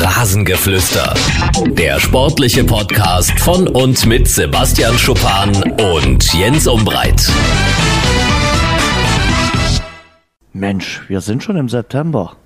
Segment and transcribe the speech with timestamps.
[0.00, 1.12] Rasengeflüster.
[1.70, 5.50] Der sportliche Podcast von und mit Sebastian Schuppan
[5.94, 7.28] und Jens Umbreit.
[10.52, 12.36] Mensch, wir sind schon im September.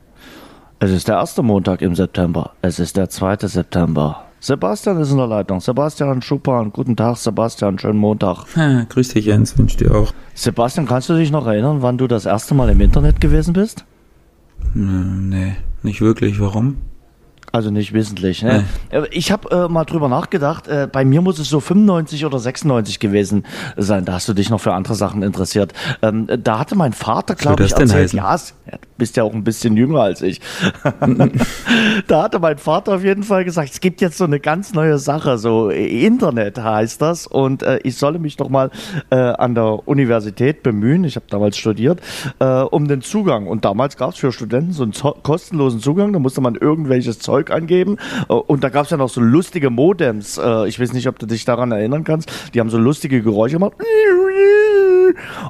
[0.78, 2.52] Es ist der erste Montag im September.
[2.62, 4.24] Es ist der zweite September.
[4.40, 5.60] Sebastian ist in der Leitung.
[5.60, 6.72] Sebastian Schuppan.
[6.72, 7.78] Guten Tag, Sebastian.
[7.78, 8.46] Schönen Montag.
[8.56, 9.56] Ha, grüß dich, Jens.
[9.58, 10.12] Wünsch dir auch.
[10.34, 13.84] Sebastian, kannst du dich noch erinnern, wann du das erste Mal im Internet gewesen bist?
[14.72, 16.40] Hm, nee, nicht wirklich.
[16.40, 16.78] Warum?
[17.52, 18.42] Also nicht wissentlich.
[18.42, 18.64] Ne?
[19.10, 20.68] Ich habe äh, mal drüber nachgedacht.
[20.68, 23.44] Äh, bei mir muss es so 95 oder 96 gewesen
[23.76, 24.06] sein.
[24.06, 25.74] Da hast du dich noch für andere Sachen interessiert.
[26.00, 28.14] Ähm, da hatte mein Vater, glaube ich, erzählt.
[28.14, 30.40] Ja, du bist ja auch ein bisschen jünger als ich.
[32.06, 34.96] da hatte mein Vater auf jeden Fall gesagt, es gibt jetzt so eine ganz neue
[34.96, 37.26] Sache, so Internet heißt das.
[37.26, 38.70] Und äh, ich solle mich doch mal
[39.10, 41.04] äh, an der Universität bemühen.
[41.04, 42.00] Ich habe damals studiert,
[42.38, 43.46] äh, um den Zugang.
[43.46, 46.14] Und damals gab es für Studenten so einen kostenlosen Zugang.
[46.14, 47.98] Da musste man irgendwelches Zeug Zeug angeben.
[48.28, 50.38] Äh, und da gab es ja noch so lustige Modems.
[50.38, 52.30] Äh, ich weiß nicht, ob du dich daran erinnern kannst.
[52.54, 53.74] Die haben so lustige Geräusche gemacht.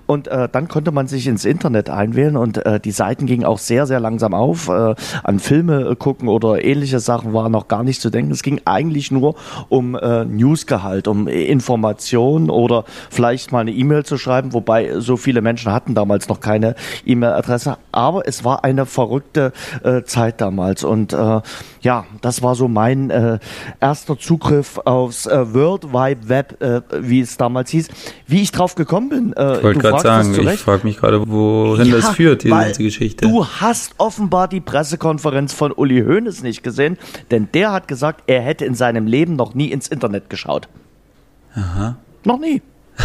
[0.07, 3.59] Und äh, dann konnte man sich ins Internet einwählen und äh, die Seiten gingen auch
[3.59, 4.69] sehr, sehr langsam auf.
[4.69, 8.33] Äh, an Filme äh, gucken oder ähnliche Sachen war noch gar nicht zu denken.
[8.33, 9.35] Es ging eigentlich nur
[9.69, 15.43] um äh, Newsgehalt, um Informationen oder vielleicht mal eine E-Mail zu schreiben, wobei so viele
[15.43, 16.75] Menschen hatten damals noch keine
[17.05, 17.79] E-Mail-Adresse.
[17.93, 19.53] Aber es war eine verrückte
[19.83, 21.41] äh, Zeit damals und äh,
[21.81, 23.39] ja, das war so mein äh,
[23.81, 27.89] erster Zugriff aufs äh, World Wide Web, äh, wie es damals hieß.
[28.27, 31.87] Wie ich drauf gekommen bin, äh, ich wollte gerade sagen, ich frage mich gerade, wohin
[31.87, 33.27] ja, das führt, diese ganze Geschichte.
[33.27, 36.99] Du hast offenbar die Pressekonferenz von Uli Hoeneß nicht gesehen,
[37.31, 40.69] denn der hat gesagt, er hätte in seinem Leben noch nie ins Internet geschaut.
[41.55, 41.97] Aha.
[42.25, 42.63] Noch nie.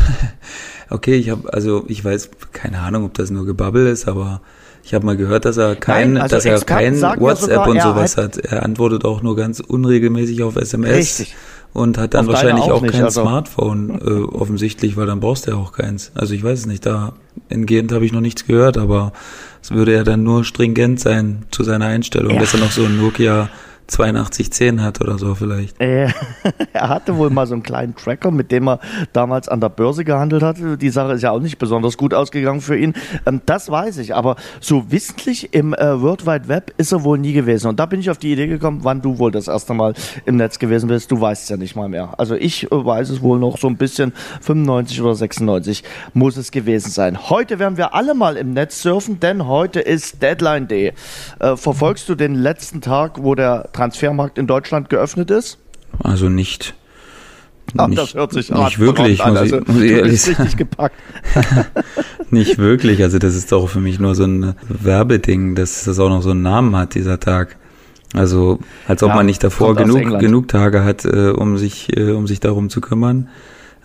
[0.89, 4.41] okay, ich habe also ich weiß keine Ahnung, ob das nur Gebabbel ist, aber
[4.87, 7.81] ich habe mal gehört, dass er kein, Nein, also dass er kein WhatsApp sogar, und
[7.81, 8.37] sowas hat.
[8.37, 10.95] Er antwortet auch nur ganz unregelmäßig auf SMS.
[10.95, 11.35] Richtig.
[11.77, 13.21] Und hat dann auf wahrscheinlich auch, auch nicht, kein also.
[13.21, 16.11] Smartphone äh, offensichtlich, weil dann brauchst du ja auch keins.
[16.15, 17.13] Also ich weiß es nicht, da
[17.49, 19.13] entgehend habe ich noch nichts gehört, aber
[19.61, 22.39] es würde ja dann nur stringent sein zu seiner Einstellung, ja.
[22.39, 23.49] dass er noch so ein Nokia
[23.89, 25.79] 8210 hat oder so vielleicht.
[25.79, 26.09] Äh,
[26.73, 28.79] er hatte wohl mal so einen kleinen Tracker, mit dem er
[29.13, 30.57] damals an der Börse gehandelt hat.
[30.81, 32.93] Die Sache ist ja auch nicht besonders gut ausgegangen für ihn.
[33.25, 37.17] Ähm, das weiß ich, aber so wissentlich im äh, World Wide Web ist er wohl
[37.17, 37.67] nie gewesen.
[37.67, 39.93] Und da bin ich auf die Idee gekommen, wann du wohl das erste Mal
[40.25, 41.09] im Netz gewesen bist.
[41.11, 42.13] Du weißt es ja nicht mal mehr.
[42.17, 44.11] Also ich äh, weiß es wohl noch so ein bisschen,
[44.41, 45.83] 95 oder 96
[46.13, 47.29] muss es gewesen sein.
[47.29, 50.93] Heute werden wir alle mal im Netz surfen, denn heute ist Deadline Day.
[51.39, 55.59] Verfolgst du den letzten Tag, wo der Transfermarkt in Deutschland geöffnet ist?
[56.03, 56.75] Also nicht.
[57.75, 59.33] Ach, nicht, das hört sich nicht wirklich, an.
[59.33, 60.41] Muss ich, also, muss ich ehrlich sagen.
[60.41, 60.95] richtig gepackt.
[62.31, 66.09] nicht wirklich, also das ist doch für mich nur so ein Werbeding, dass das auch
[66.09, 67.57] noch so einen Namen hat, dieser Tag.
[68.13, 72.11] Also als ob ja, man nicht davor genug, genug Tage hat, äh, um sich äh,
[72.11, 73.27] um sich darum zu kümmern.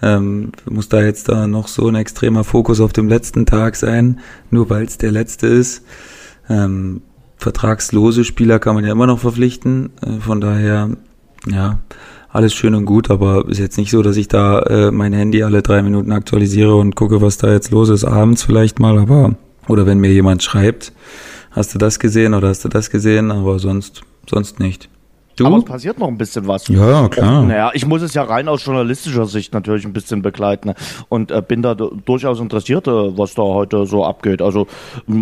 [0.01, 4.21] Ähm, muss da jetzt da noch so ein extremer Fokus auf dem letzten Tag sein,
[4.51, 5.85] nur weil es der letzte ist.
[6.49, 7.03] Ähm,
[7.43, 9.91] vertragslose Spieler kann man ja immer noch verpflichten.
[10.01, 10.91] Äh, von daher,
[11.51, 11.79] ja,
[12.31, 15.43] alles schön und gut, aber ist jetzt nicht so, dass ich da äh, mein Handy
[15.43, 19.35] alle drei Minuten aktualisiere und gucke, was da jetzt los ist, abends vielleicht mal, aber
[19.69, 20.93] oder wenn mir jemand schreibt,
[21.51, 24.89] hast du das gesehen oder hast du das gesehen, aber sonst, sonst nicht.
[25.43, 25.49] Du?
[25.49, 26.69] Aber es passiert noch ein bisschen was.
[26.69, 27.43] Ja, klar.
[27.43, 30.75] Naja, ich muss es ja rein aus journalistischer Sicht natürlich ein bisschen begleiten
[31.09, 34.41] und äh, bin da durchaus interessiert, äh, was da heute so abgeht.
[34.43, 34.67] Also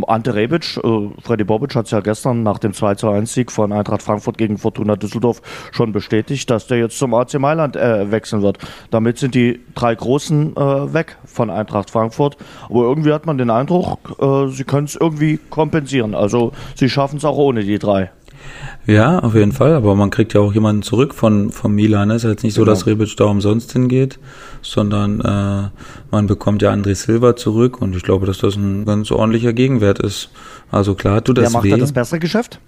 [0.07, 3.51] Ante Rebic, äh, Freddy Bobic hat es ja gestern nach dem 2 zu 1 Sieg
[3.51, 5.41] von Eintracht Frankfurt gegen Fortuna Düsseldorf
[5.73, 8.59] schon bestätigt, dass der jetzt zum AC Mailand äh, wechseln wird.
[8.91, 12.37] Damit sind die drei Großen äh, weg von Eintracht Frankfurt.
[12.69, 16.15] Aber irgendwie hat man den Eindruck, äh, sie können es irgendwie kompensieren.
[16.15, 18.11] Also sie schaffen es auch ohne die drei.
[18.87, 22.11] Ja, auf jeden Fall, aber man kriegt ja auch jemanden zurück von, von Milan.
[22.11, 22.73] Es ist jetzt nicht so, genau.
[22.73, 24.19] dass Rebic da umsonst hingeht,
[24.63, 25.69] sondern äh,
[26.11, 29.99] man bekommt ja André Silva zurück und ich glaube, dass das ein ganz ordentlicher Gegenwert
[29.99, 30.31] ist.
[30.71, 31.71] Also klar tut das Wer macht weh.
[31.71, 32.59] da das bessere Geschäft?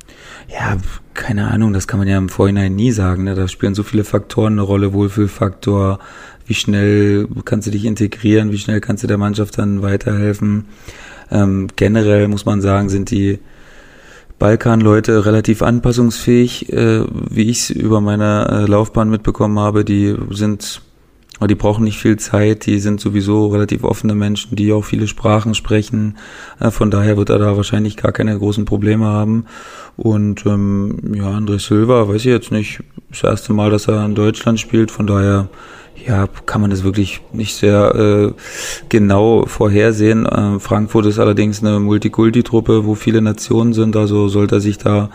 [0.49, 0.77] Ja,
[1.15, 3.25] keine Ahnung, das kann man ja im Vorhinein nie sagen.
[3.25, 3.35] Ne?
[3.35, 5.99] Da spielen so viele Faktoren eine Rolle, Wohlfühlfaktor,
[6.47, 10.67] wie schnell kannst du dich integrieren, wie schnell kannst du der Mannschaft dann weiterhelfen.
[11.31, 13.39] Ähm, generell muss man sagen, sind die
[14.43, 19.85] Balkanleute relativ anpassungsfähig, äh, wie ich es über meine äh, Laufbahn mitbekommen habe.
[19.85, 20.83] Die sind,
[21.49, 25.55] die brauchen nicht viel Zeit, die sind sowieso relativ offene Menschen, die auch viele Sprachen
[25.55, 26.17] sprechen.
[26.59, 29.44] Äh, von daher wird er da wahrscheinlich gar keine großen Probleme haben.
[29.97, 32.81] Und ähm, ja, André Silva, weiß ich jetzt nicht,
[33.11, 35.50] das erste Mal, dass er in Deutschland spielt, von daher
[36.07, 38.33] ja, kann man das wirklich nicht sehr äh,
[38.89, 40.27] genau vorhersehen.
[40.27, 45.11] Äh, Frankfurt ist allerdings eine Multikulti-Truppe, wo viele Nationen sind, also sollte er sich da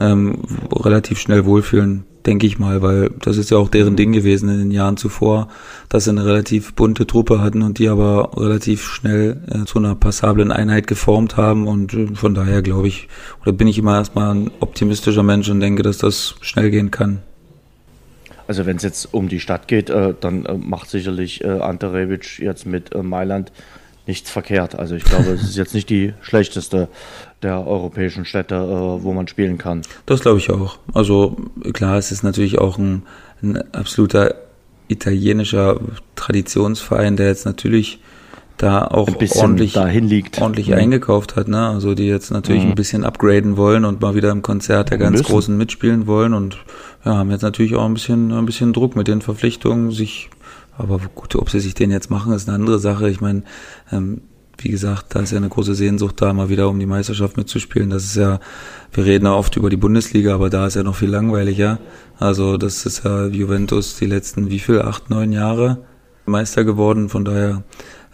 [0.00, 0.38] ähm,
[0.72, 4.58] relativ schnell wohlfühlen, denke ich mal, weil das ist ja auch deren Ding gewesen in
[4.58, 5.48] den Jahren zuvor,
[5.88, 9.94] dass sie eine relativ bunte Truppe hatten und die aber relativ schnell äh, zu einer
[9.94, 13.08] passablen Einheit geformt haben und äh, von daher glaube ich,
[13.42, 17.22] oder bin ich immer erstmal ein optimistischer Mensch und denke, dass das schnell gehen kann.
[18.46, 21.92] Also wenn es jetzt um die Stadt geht, äh, dann äh, macht sicherlich äh, Ante
[21.92, 23.52] Rebic jetzt mit äh, Mailand
[24.06, 24.78] nichts verkehrt.
[24.78, 26.88] Also ich glaube, es ist jetzt nicht die schlechteste
[27.42, 29.82] der europäischen Städte, äh, wo man spielen kann.
[30.06, 30.78] Das glaube ich auch.
[30.92, 31.36] Also
[31.72, 33.02] klar, es ist natürlich auch ein,
[33.42, 34.34] ein absoluter
[34.88, 35.80] italienischer
[36.14, 38.00] Traditionsverein, der jetzt natürlich
[38.56, 40.40] da auch ordentlich, dahin liegt.
[40.40, 40.76] ordentlich ja.
[40.76, 41.48] eingekauft hat.
[41.48, 41.68] Ne?
[41.68, 42.70] Also die jetzt natürlich mhm.
[42.70, 45.32] ein bisschen upgraden wollen und mal wieder im Konzert der ganz Müssen.
[45.32, 46.58] Großen mitspielen wollen und
[47.04, 50.30] ja, haben jetzt natürlich auch ein bisschen, ein bisschen Druck mit den Verpflichtungen, sich
[50.76, 53.08] aber gut, ob sie sich den jetzt machen, ist eine andere Sache.
[53.08, 53.42] Ich meine,
[53.92, 54.22] ähm,
[54.58, 57.90] wie gesagt, da ist ja eine große Sehnsucht da, mal wieder um die Meisterschaft mitzuspielen.
[57.90, 58.40] Das ist ja,
[58.92, 61.78] wir reden ja oft über die Bundesliga, aber da ist ja noch viel langweiliger.
[62.18, 65.78] Also das ist ja Juventus die letzten, wie viel, acht, neun Jahre
[66.26, 67.08] Meister geworden.
[67.08, 67.62] Von daher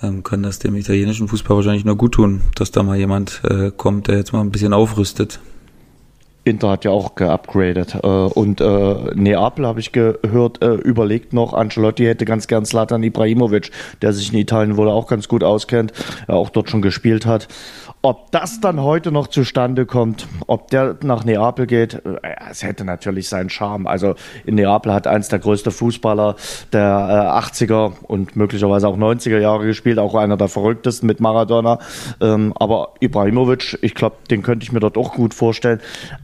[0.03, 3.71] ähm, kann das dem italienischen Fußball wahrscheinlich nur gut tun, dass da mal jemand äh,
[3.75, 5.41] kommt, der jetzt mal ein bisschen aufrüstet.
[6.45, 7.97] Inter hat ja auch geupgradet.
[8.03, 13.03] Äh, und äh, Neapel, habe ich gehört, äh, überlegt noch, Ancelotti hätte ganz gern Slatan
[13.03, 13.71] Ibrahimovic,
[14.03, 15.93] der sich in Italien wohl auch ganz gut auskennt,
[16.27, 17.49] auch dort schon gespielt hat.
[18.03, 22.19] Ob das dann heute noch zustande kommt, ob der nach Neapel geht, äh,
[22.51, 23.87] es hätte natürlich seinen Charme.
[23.87, 24.15] Also
[24.47, 26.37] in Neapel hat eins der größten Fußballer
[26.73, 31.79] der äh, 80er und möglicherweise auch 90er Jahre gespielt, auch einer der verrücktesten mit Maradona.
[32.23, 35.81] Ähm, aber Ibrahimovic, ich glaube, den könnte ich mir dort auch gut vorstellen.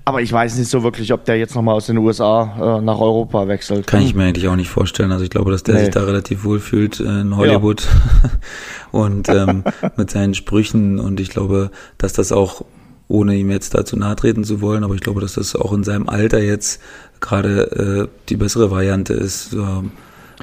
[0.07, 3.01] Aber ich weiß nicht so wirklich, ob der jetzt nochmal aus den USA äh, nach
[3.01, 3.87] Europa wechselt.
[3.87, 5.13] Kann ich mir eigentlich auch nicht vorstellen.
[5.13, 5.81] Also ich glaube, dass der nee.
[5.85, 7.87] sich da relativ wohl fühlt äh, in Hollywood.
[8.23, 8.31] Ja.
[8.93, 9.65] und ähm,
[9.97, 10.99] mit seinen Sprüchen.
[10.99, 12.65] Und ich glaube, dass das auch,
[13.09, 15.85] ohne ihm jetzt dazu nahe treten zu wollen, aber ich glaube, dass das auch in
[15.85, 16.81] seinem Alter jetzt
[17.21, 19.53] gerade äh, die bessere Variante ist.
[19.53, 19.93] Ähm,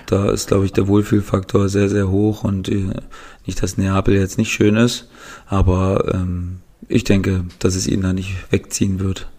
[0.07, 2.89] da ist, glaube ich, der Wohlfühlfaktor sehr, sehr hoch und äh,
[3.45, 5.09] nicht, dass Neapel jetzt nicht schön ist,
[5.47, 9.29] aber ähm, ich denke, dass es ihn da nicht wegziehen wird.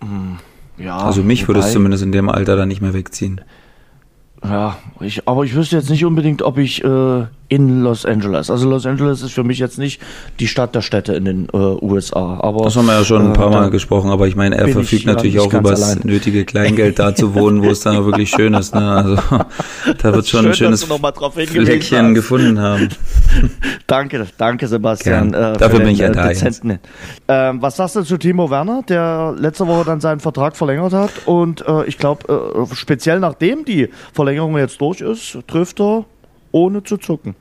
[0.00, 0.38] Hm,
[0.78, 3.40] ja, also mich würde es zumindest in dem Alter da nicht mehr wegziehen.
[4.42, 8.48] Ja, ich, aber ich wüsste jetzt nicht unbedingt, ob ich äh, in Los Angeles.
[8.48, 10.00] Also Los Angeles ist für mich jetzt nicht
[10.38, 12.38] die Stadt der Städte in den äh, USA.
[12.40, 14.08] Aber das haben wir ja schon ein paar äh, Mal gesprochen.
[14.10, 17.70] Aber ich meine, er verfügt natürlich auch über das nötige Kleingeld, da zu wohnen, wo
[17.70, 18.72] es dann auch wirklich schön ist.
[18.74, 18.88] Ne?
[18.88, 19.16] Also
[19.98, 22.88] da wird schon schön, ein schönes Fleckchen gefunden haben.
[23.88, 25.34] danke, danke Sebastian.
[25.34, 26.30] Äh, Dafür bin ich ja da.
[26.30, 31.10] Ähm, was sagst du zu Timo Werner, der letzte Woche dann seinen Vertrag verlängert hat
[31.26, 36.04] und äh, ich glaube äh, speziell nachdem die Verlängerung jetzt durch ist, trifft er
[36.52, 37.34] ohne zu zucken.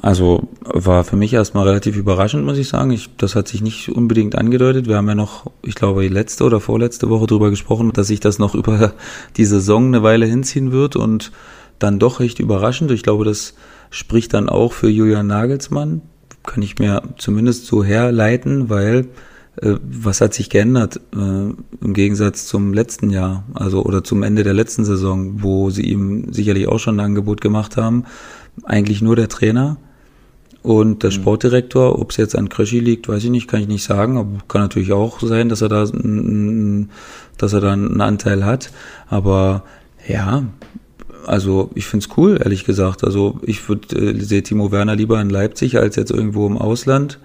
[0.00, 2.90] Also war für mich erstmal relativ überraschend, muss ich sagen.
[2.90, 4.86] Ich, das hat sich nicht unbedingt angedeutet.
[4.86, 8.38] Wir haben ja noch, ich glaube, letzte oder vorletzte Woche darüber gesprochen, dass sich das
[8.38, 8.92] noch über
[9.36, 11.32] die Saison eine Weile hinziehen wird und
[11.78, 12.90] dann doch recht überraschend.
[12.90, 13.54] Ich glaube, das
[13.90, 16.02] spricht dann auch für Julian Nagelsmann.
[16.44, 19.08] Kann ich mir zumindest so herleiten, weil
[19.62, 24.54] was hat sich geändert äh, im Gegensatz zum letzten Jahr, also oder zum Ende der
[24.54, 28.04] letzten Saison, wo sie ihm sicherlich auch schon ein Angebot gemacht haben?
[28.64, 29.78] Eigentlich nur der Trainer
[30.62, 31.14] und der mhm.
[31.14, 31.98] Sportdirektor.
[31.98, 34.18] Ob es jetzt an Krischi liegt, weiß ich nicht, kann ich nicht sagen.
[34.18, 35.86] Aber kann natürlich auch sein, dass er da,
[37.38, 38.72] dass er da einen Anteil hat.
[39.08, 39.62] Aber
[40.06, 40.44] ja,
[41.26, 43.04] also ich find's cool, ehrlich gesagt.
[43.04, 47.20] Also ich würde äh, sehe Timo Werner lieber in Leipzig als jetzt irgendwo im Ausland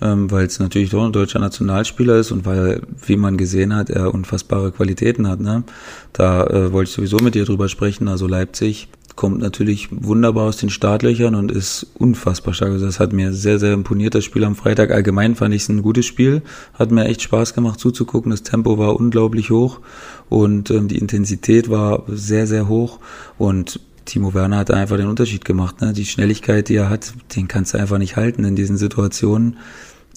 [0.00, 3.90] ähm, weil es natürlich doch ein deutscher Nationalspieler ist und weil, wie man gesehen hat,
[3.90, 5.40] er unfassbare Qualitäten hat.
[5.40, 5.64] Ne?
[6.12, 8.08] Da äh, wollte ich sowieso mit dir drüber sprechen.
[8.08, 12.72] Also Leipzig kommt natürlich wunderbar aus den Startlöchern und ist unfassbar stark.
[12.72, 14.90] Also das hat mir sehr, sehr imponiert, das Spiel am Freitag.
[14.90, 16.42] Allgemein fand ich es ein gutes Spiel.
[16.74, 18.30] Hat mir echt Spaß gemacht zuzugucken.
[18.30, 19.80] Das Tempo war unglaublich hoch
[20.28, 23.00] und ähm, die Intensität war sehr, sehr hoch.
[23.38, 25.80] Und Timo Werner hat einfach den Unterschied gemacht.
[25.80, 25.92] Ne?
[25.92, 29.58] Die Schnelligkeit, die er hat, den kannst du einfach nicht halten in diesen Situationen.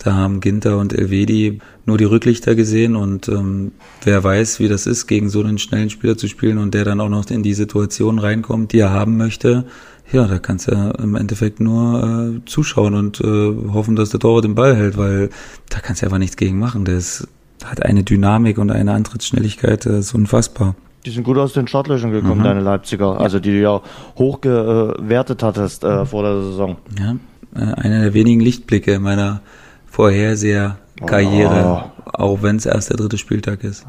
[0.02, 4.88] Da haben Ginter und Elvedi nur die Rücklichter gesehen und ähm, wer weiß, wie das
[4.88, 7.54] ist, gegen so einen schnellen Spieler zu spielen und der dann auch noch in die
[7.54, 9.66] Situation reinkommt, die er haben möchte.
[10.12, 14.46] Ja, da kannst du im Endeffekt nur äh, zuschauen und äh, hoffen, dass der Torwart
[14.46, 15.30] den Ball hält, weil
[15.70, 16.86] da kannst du einfach nichts gegen machen.
[16.86, 17.28] Der ist,
[17.66, 20.76] hat eine Dynamik und eine Antrittsschnelligkeit, das ist unfassbar.
[21.06, 22.46] Die sind gut aus den Startlöchern gekommen, mhm.
[22.46, 23.20] deine Leipziger.
[23.20, 23.82] Also die du ja
[24.18, 26.78] hoch gewertet hattest äh, vor der Saison.
[27.00, 27.16] Ja,
[27.56, 29.42] äh, einer der wenigen Lichtblicke meiner
[29.88, 32.10] Vorherseher-Karriere, oh.
[32.14, 33.86] auch wenn es erst der dritte Spieltag ist.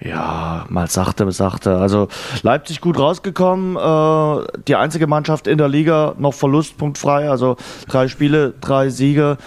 [0.00, 1.76] Ja, mal sachte, sachte.
[1.76, 2.08] Also
[2.42, 3.76] Leipzig gut rausgekommen.
[3.76, 7.30] Äh, die einzige Mannschaft in der Liga noch verlustpunktfrei.
[7.30, 7.56] Also
[7.88, 9.38] drei Spiele, drei Siege.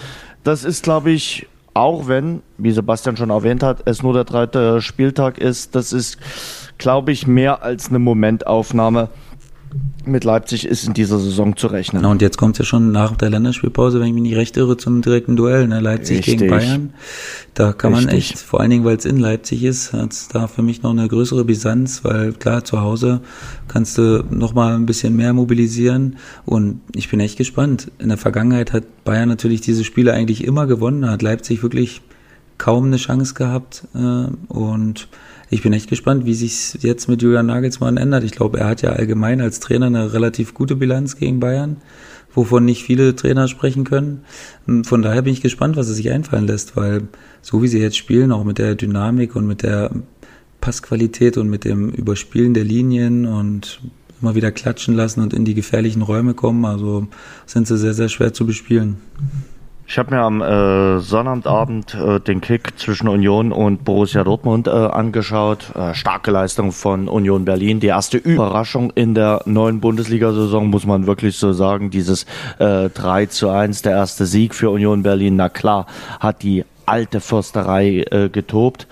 [0.44, 1.46] Das ist, glaube ich,
[1.78, 6.18] auch wenn, wie Sebastian schon erwähnt hat, es nur der dritte Spieltag ist, das ist,
[6.76, 9.08] glaube ich, mehr als eine Momentaufnahme
[10.08, 12.02] mit Leipzig ist in dieser Saison zu rechnen.
[12.02, 14.56] Na und jetzt kommt es ja schon nach der Länderspielpause, wenn ich mich nicht recht
[14.56, 15.80] irre, zum direkten Duell, ne?
[15.80, 16.38] Leipzig Richtig.
[16.38, 16.94] gegen Bayern.
[17.54, 18.10] Da kann Richtig.
[18.10, 20.82] man echt, vor allen Dingen, weil es in Leipzig ist, hat es da für mich
[20.82, 23.20] noch eine größere Brisanz, weil klar, zu Hause
[23.68, 27.90] kannst du noch mal ein bisschen mehr mobilisieren und ich bin echt gespannt.
[27.98, 32.00] In der Vergangenheit hat Bayern natürlich diese Spiele eigentlich immer gewonnen, da hat Leipzig wirklich
[32.56, 35.08] kaum eine Chance gehabt äh, und
[35.50, 38.24] ich bin echt gespannt, wie sich jetzt mit Julian Nagelsmann ändert.
[38.24, 41.78] Ich glaube, er hat ja allgemein als Trainer eine relativ gute Bilanz gegen Bayern,
[42.34, 44.22] wovon nicht viele Trainer sprechen können.
[44.66, 47.08] Hm, von daher bin ich gespannt, was er sich einfallen lässt, weil
[47.40, 49.90] so wie sie jetzt spielen, auch mit der Dynamik und mit der
[50.60, 53.80] Passqualität und mit dem Überspielen der Linien und
[54.20, 57.06] immer wieder klatschen lassen und in die gefährlichen Räume kommen, also
[57.46, 58.96] sind sie sehr, sehr schwer zu bespielen.
[59.90, 64.70] Ich habe mir am äh, Sonnabendabend äh, den Kick zwischen Union und Borussia Dortmund äh,
[64.70, 65.74] angeschaut.
[65.74, 67.80] Äh, starke Leistung von Union Berlin.
[67.80, 71.88] Die erste Überraschung in der neuen Bundesliga-Saison, muss man wirklich so sagen.
[71.88, 72.26] Dieses
[72.58, 75.36] äh, 3 zu 1, der erste Sieg für Union Berlin.
[75.36, 75.86] Na klar,
[76.20, 78.88] hat die alte Försterei äh, getobt.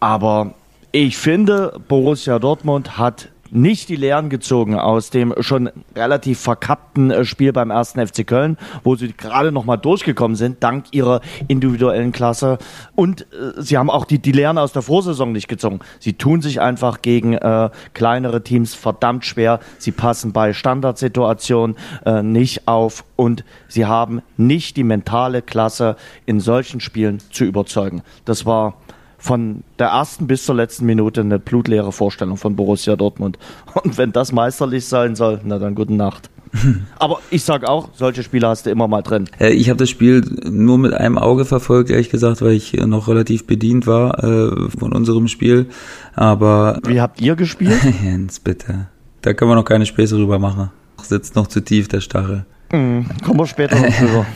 [0.00, 0.54] Aber
[0.90, 7.24] ich finde, Borussia Dortmund hat nicht die Lehren gezogen aus dem schon relativ verkappten äh,
[7.24, 12.12] Spiel beim ersten FC Köln, wo sie gerade noch mal durchgekommen sind, dank ihrer individuellen
[12.12, 12.58] Klasse.
[12.94, 15.80] Und äh, sie haben auch die, die Lehren aus der Vorsaison nicht gezogen.
[16.00, 19.60] Sie tun sich einfach gegen äh, kleinere Teams verdammt schwer.
[19.78, 26.40] Sie passen bei Standardsituationen äh, nicht auf und sie haben nicht die mentale Klasse, in
[26.40, 28.02] solchen Spielen zu überzeugen.
[28.24, 28.74] Das war
[29.22, 33.38] von der ersten bis zur letzten Minute eine blutleere Vorstellung von Borussia Dortmund.
[33.84, 36.28] Und wenn das meisterlich sein soll, na dann gute Nacht.
[36.98, 39.28] Aber ich sage auch, solche Spiele hast du immer mal drin.
[39.38, 43.46] Ich habe das Spiel nur mit einem Auge verfolgt, ehrlich gesagt, weil ich noch relativ
[43.46, 45.68] bedient war äh, von unserem Spiel.
[46.14, 47.80] Aber wie habt ihr gespielt?
[48.02, 48.88] Jens, bitte.
[49.22, 50.70] Da können wir noch keine Späße drüber machen.
[51.00, 52.44] Sitzt noch zu tief der Stachel.
[52.72, 54.26] Mhm, kommen wir später noch drüber.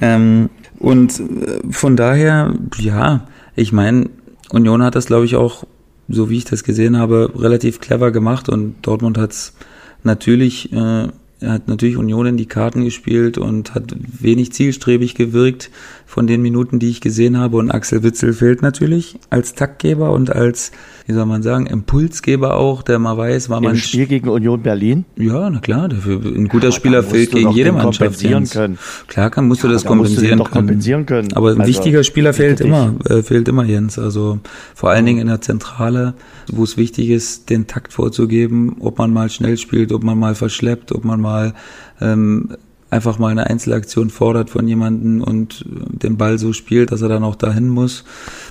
[0.00, 3.26] ähm, und äh, von daher, ja,
[3.56, 4.10] ich meine,
[4.50, 5.64] Union hat das, glaube ich, auch,
[6.08, 9.54] so wie ich das gesehen habe, relativ clever gemacht und Dortmund hat es
[10.02, 11.08] natürlich äh,
[11.46, 15.70] hat natürlich Union in die Karten gespielt und hat wenig zielstrebig gewirkt
[16.08, 17.58] von den Minuten, die ich gesehen habe.
[17.58, 20.72] Und Axel Witzel fehlt natürlich als Taktgeber und als,
[21.06, 23.72] wie soll man sagen, Impulsgeber auch, der mal weiß, war man.
[23.72, 25.04] Im Spiel gegen Union Berlin?
[25.16, 28.18] Ja, na klar, dafür, ein guter ja, Spieler fehlt gegen jede Mannschaft.
[28.18, 28.78] Können.
[29.06, 30.50] Klar kann, musst ja, du das kompensieren, können.
[30.50, 31.34] kompensieren, können.
[31.34, 33.98] Aber ein also, wichtiger Spieler fehlt immer, äh, fehlt immer, Jens.
[33.98, 34.38] Also
[34.74, 36.14] vor allen Dingen in der Zentrale
[36.52, 40.34] wo es wichtig ist, den Takt vorzugeben, ob man mal schnell spielt, ob man mal
[40.34, 41.54] verschleppt, ob man mal
[42.00, 42.56] ähm,
[42.90, 47.24] einfach mal eine Einzelaktion fordert von jemanden und den Ball so spielt, dass er dann
[47.24, 48.04] auch dahin muss.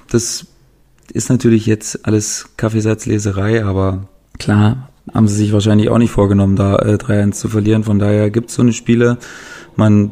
[0.09, 0.45] Das
[1.11, 6.75] ist natürlich jetzt alles Kaffeesatzleserei, aber klar haben sie sich wahrscheinlich auch nicht vorgenommen, da
[6.77, 7.83] äh, 3-1 zu verlieren.
[7.83, 9.17] Von daher gibt es so eine Spiele.
[9.75, 10.11] Man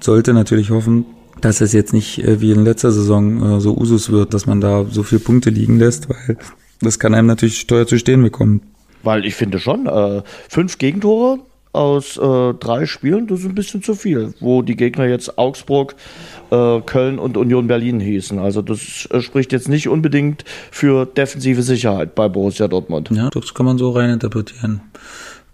[0.00, 1.06] sollte natürlich hoffen,
[1.40, 4.60] dass es jetzt nicht äh, wie in letzter Saison äh, so Usus wird, dass man
[4.60, 6.36] da so viele Punkte liegen lässt, weil
[6.80, 8.62] das kann einem natürlich teuer zu stehen bekommen.
[9.02, 11.38] Weil ich finde schon, äh, fünf Gegentore
[11.72, 15.94] aus äh, drei Spielen, das ist ein bisschen zu viel, wo die Gegner jetzt Augsburg,
[16.50, 18.38] äh, Köln und Union Berlin hießen.
[18.38, 23.10] Also das äh, spricht jetzt nicht unbedingt für defensive Sicherheit bei Borussia Dortmund.
[23.12, 24.80] Ja, das kann man so reininterpretieren.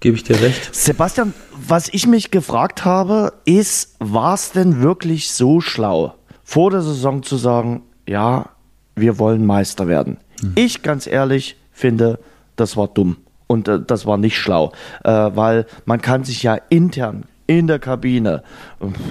[0.00, 0.74] Gebe ich dir recht.
[0.74, 1.32] Sebastian,
[1.66, 7.22] was ich mich gefragt habe, ist, war es denn wirklich so schlau, vor der Saison
[7.22, 8.50] zu sagen, ja,
[8.96, 10.18] wir wollen Meister werden?
[10.42, 10.52] Mhm.
[10.56, 12.18] Ich ganz ehrlich finde,
[12.56, 13.16] das war dumm
[13.46, 14.72] und äh, das war nicht schlau,
[15.04, 18.42] äh, weil man kann sich ja intern in der Kabine,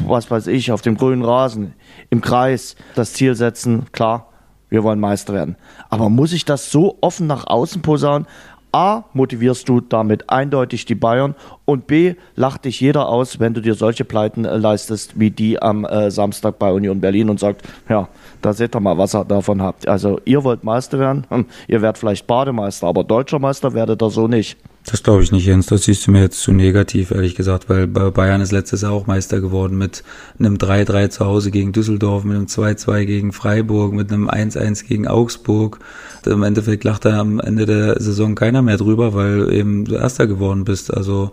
[0.08, 1.74] was weiß ich, auf dem grünen Rasen,
[2.10, 4.30] im Kreis das Ziel setzen, klar,
[4.70, 5.56] wir wollen Meister werden.
[5.90, 8.28] Aber muss ich das so offen nach außen posaunen?
[8.74, 13.62] A, motivierst du damit eindeutig die Bayern und B, lacht dich jeder aus, wenn du
[13.62, 17.62] dir solche Pleiten äh, leistest wie die am äh, Samstag bei Union Berlin und sagt,
[17.88, 18.10] ja,
[18.42, 19.88] da seht ihr mal, was ihr davon habt.
[19.88, 24.10] Also ihr wollt Meister werden, hm, ihr werdet vielleicht Bademeister, aber deutscher Meister werdet ihr
[24.10, 24.58] so nicht.
[24.86, 25.68] Das glaube ich nicht, Jens.
[25.68, 29.08] Das siehst du mir jetzt zu negativ, ehrlich gesagt, weil Bayern ist letztes Jahr auch
[29.08, 30.04] Meister geworden mit
[30.40, 35.08] einem 3-3 zu Hause gegen Düsseldorf, mit einem 2-2 gegen Freiburg, mit einem 1-1 gegen
[35.08, 35.80] Augsburg.
[36.26, 40.28] Im Endeffekt lacht da am Ende der Saison keiner mehr drüber, weil eben du Erster
[40.28, 40.94] geworden bist.
[40.94, 41.32] Also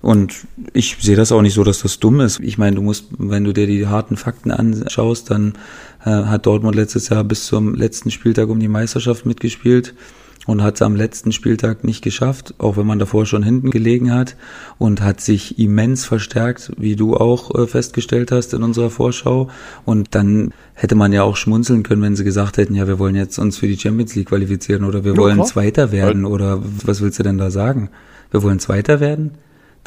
[0.00, 0.34] und
[0.72, 2.40] ich sehe das auch nicht so, dass das dumm ist.
[2.40, 5.54] Ich meine, du musst, wenn du dir die harten Fakten anschaust, dann
[6.04, 9.94] äh, hat Dortmund letztes Jahr bis zum letzten Spieltag um die Meisterschaft mitgespielt
[10.48, 14.14] und hat es am letzten Spieltag nicht geschafft, auch wenn man davor schon hinten gelegen
[14.14, 14.34] hat
[14.78, 19.50] und hat sich immens verstärkt, wie du auch äh, festgestellt hast in unserer Vorschau.
[19.84, 23.14] Und dann hätte man ja auch schmunzeln können, wenn sie gesagt hätten, ja, wir wollen
[23.14, 25.46] jetzt uns für die Champions League qualifizieren oder wir ja, wollen klar.
[25.48, 27.90] Zweiter werden oder was willst du denn da sagen?
[28.30, 29.32] Wir wollen Zweiter werden?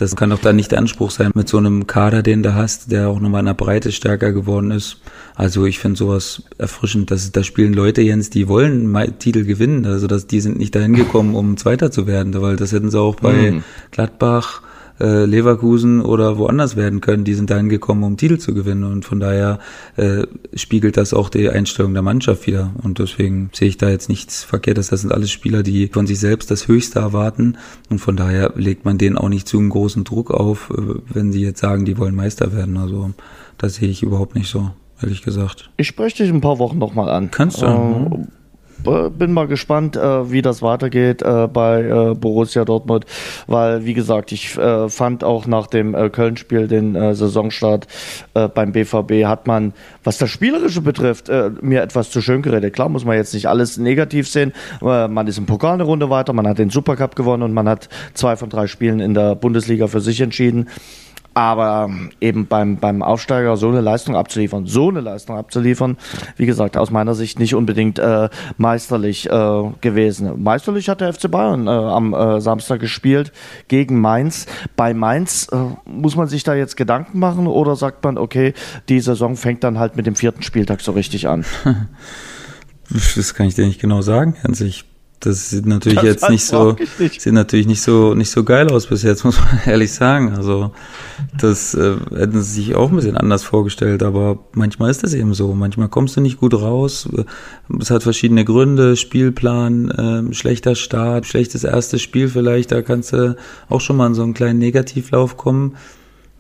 [0.01, 2.91] Das kann doch dann nicht der Anspruch sein mit so einem Kader, den du hast,
[2.91, 4.97] der auch nochmal in der Breite stärker geworden ist.
[5.35, 9.85] Also ich finde sowas erfrischend, dass da spielen Leute, Jens, die wollen Titel gewinnen.
[9.85, 12.99] Also dass die sind nicht dahin gekommen, um Zweiter zu werden, weil das hätten sie
[12.99, 13.63] auch bei mhm.
[13.91, 14.63] Gladbach
[15.01, 17.23] äh, Leverkusen oder woanders werden können.
[17.23, 18.83] Die sind dahin gekommen, um Titel zu gewinnen.
[18.83, 19.59] Und von daher
[19.97, 22.71] äh, spiegelt das auch die Einstellung der Mannschaft wieder.
[22.81, 24.89] Und deswegen sehe ich da jetzt nichts Verkehrtes.
[24.89, 27.57] Das sind alles Spieler, die von sich selbst das Höchste erwarten.
[27.89, 31.31] Und von daher legt man denen auch nicht zu einen großen Druck auf, äh, wenn
[31.31, 32.77] sie jetzt sagen, die wollen Meister werden.
[32.77, 33.11] Also
[33.57, 34.69] das sehe ich überhaupt nicht so,
[35.01, 35.71] ehrlich gesagt.
[35.77, 37.31] Ich spreche dich ein paar Wochen nochmal an.
[37.31, 37.65] Kannst du.
[37.65, 38.27] Ähm,
[38.83, 43.05] bin mal gespannt, äh, wie das weitergeht äh, bei äh, Borussia Dortmund,
[43.47, 47.87] weil wie gesagt, ich äh, fand auch nach dem äh, Köln-Spiel den äh, Saisonstart
[48.33, 49.73] äh, beim BVB hat man,
[50.03, 52.73] was das Spielerische betrifft, äh, mir etwas zu schön geredet.
[52.73, 54.53] Klar muss man jetzt nicht alles negativ sehen.
[54.81, 57.67] Äh, man ist im Pokal eine Runde weiter, man hat den Supercup gewonnen und man
[57.69, 60.67] hat zwei von drei Spielen in der Bundesliga für sich entschieden.
[61.33, 65.97] Aber eben beim, beim Aufsteiger so eine Leistung abzuliefern, so eine Leistung abzuliefern,
[66.35, 70.43] wie gesagt, aus meiner Sicht nicht unbedingt äh, meisterlich äh, gewesen.
[70.43, 73.31] Meisterlich hat der FC Bayern äh, am äh, Samstag gespielt
[73.69, 74.45] gegen Mainz.
[74.75, 78.53] Bei Mainz äh, muss man sich da jetzt Gedanken machen oder sagt man, okay,
[78.89, 81.45] die Saison fängt dann halt mit dem vierten Spieltag so richtig an?
[83.15, 84.59] Das kann ich dir nicht genau sagen, Hans.
[84.59, 84.83] Ich
[85.21, 87.21] das sieht natürlich das jetzt nicht so, nicht.
[87.21, 90.33] sieht natürlich nicht so, nicht so geil aus bis jetzt, muss man ehrlich sagen.
[90.35, 90.71] Also,
[91.39, 95.33] das äh, hätten sie sich auch ein bisschen anders vorgestellt, aber manchmal ist das eben
[95.33, 95.53] so.
[95.53, 97.07] Manchmal kommst du nicht gut raus.
[97.79, 99.91] Es hat verschiedene Gründe, Spielplan,
[100.29, 103.35] äh, schlechter Start, schlechtes erstes Spiel vielleicht, da kannst du
[103.69, 105.75] auch schon mal in so einen kleinen Negativlauf kommen.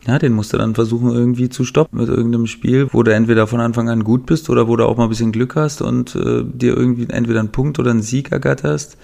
[0.07, 3.45] Ja, den musst du dann versuchen irgendwie zu stoppen mit irgendeinem Spiel, wo du entweder
[3.45, 6.15] von Anfang an gut bist oder wo du auch mal ein bisschen Glück hast und
[6.15, 8.97] äh, dir irgendwie entweder einen Punkt oder einen Sieg ergatterst.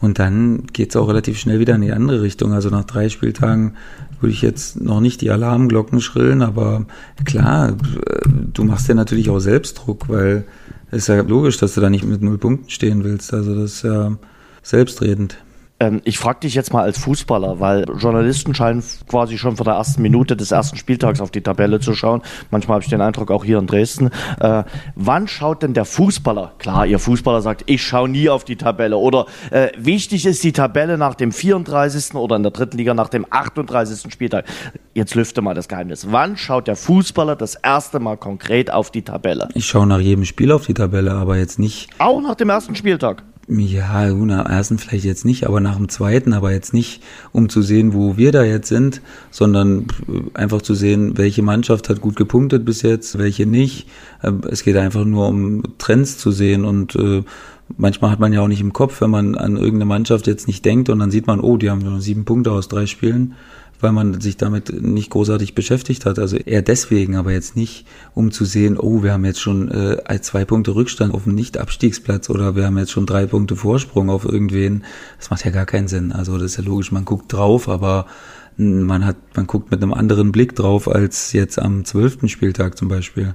[0.00, 2.52] Und dann geht's auch relativ schnell wieder in die andere Richtung.
[2.52, 3.74] Also nach drei Spieltagen
[4.20, 6.86] würde ich jetzt noch nicht die Alarmglocken schrillen, aber
[7.24, 10.46] klar, äh, du machst dir natürlich auch Selbstdruck, weil
[10.90, 13.32] es ist ja logisch, dass du da nicht mit null Punkten stehen willst.
[13.32, 14.16] Also das ist ja
[14.62, 15.38] selbstredend.
[15.80, 19.74] Ähm, ich frage dich jetzt mal als Fußballer, weil Journalisten scheinen quasi schon vor der
[19.74, 22.22] ersten Minute des ersten Spieltags auf die Tabelle zu schauen.
[22.50, 24.10] Manchmal habe ich den Eindruck auch hier in Dresden.
[24.38, 24.64] Äh,
[24.94, 26.52] wann schaut denn der Fußballer?
[26.58, 28.98] Klar, ihr Fußballer sagt, ich schaue nie auf die Tabelle.
[28.98, 32.14] Oder äh, wichtig ist die Tabelle nach dem 34.
[32.14, 34.12] oder in der dritten Liga nach dem 38.
[34.12, 34.44] Spieltag.
[34.92, 36.08] Jetzt lüfte mal das Geheimnis.
[36.10, 39.48] Wann schaut der Fußballer das erste Mal konkret auf die Tabelle?
[39.54, 41.88] Ich schaue nach jedem Spiel auf die Tabelle, aber jetzt nicht.
[41.98, 43.22] Auch nach dem ersten Spieltag?
[43.52, 47.48] Ja, nach dem ersten vielleicht jetzt nicht, aber nach dem zweiten, aber jetzt nicht, um
[47.48, 49.86] zu sehen, wo wir da jetzt sind, sondern
[50.34, 53.88] einfach zu sehen, welche Mannschaft hat gut gepunktet bis jetzt, welche nicht.
[54.22, 57.24] Ähm, es geht einfach nur um Trends zu sehen und äh,
[57.76, 60.64] manchmal hat man ja auch nicht im Kopf, wenn man an irgendeine Mannschaft jetzt nicht
[60.64, 63.34] denkt und dann sieht man, oh, die haben nur sieben Punkte aus drei Spielen
[63.82, 66.18] weil man sich damit nicht großartig beschäftigt hat.
[66.18, 70.20] Also eher deswegen, aber jetzt nicht, um zu sehen, oh, wir haben jetzt schon äh,
[70.20, 74.24] zwei Punkte Rückstand auf dem Nicht-Abstiegsplatz oder wir haben jetzt schon drei Punkte Vorsprung auf
[74.24, 74.84] irgendwen.
[75.18, 76.12] Das macht ja gar keinen Sinn.
[76.12, 78.06] Also das ist ja logisch, man guckt drauf, aber
[78.56, 82.88] man hat, man guckt mit einem anderen Blick drauf als jetzt am zwölften Spieltag zum
[82.88, 83.34] Beispiel.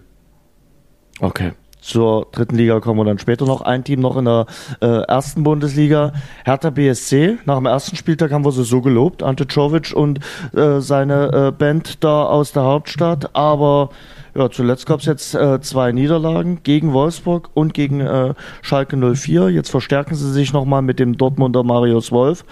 [1.20, 1.54] Okay.
[1.86, 3.62] Zur dritten Liga kommen wir dann später noch.
[3.62, 4.48] Ein Team noch in der
[4.82, 6.14] äh, ersten Bundesliga.
[6.44, 7.38] Hertha BSC.
[7.46, 9.22] Nach dem ersten Spieltag haben wir sie so gelobt.
[9.22, 10.20] Ante Czovic und
[10.56, 13.36] äh, seine äh, Band da aus der Hauptstadt.
[13.36, 13.92] Aber
[14.36, 19.50] ja, zuletzt gab es jetzt äh, zwei Niederlagen gegen Wolfsburg und gegen äh, Schalke 04.
[19.50, 22.44] Jetzt verstärken sie sich nochmal mit dem Dortmunder Marius Wolf.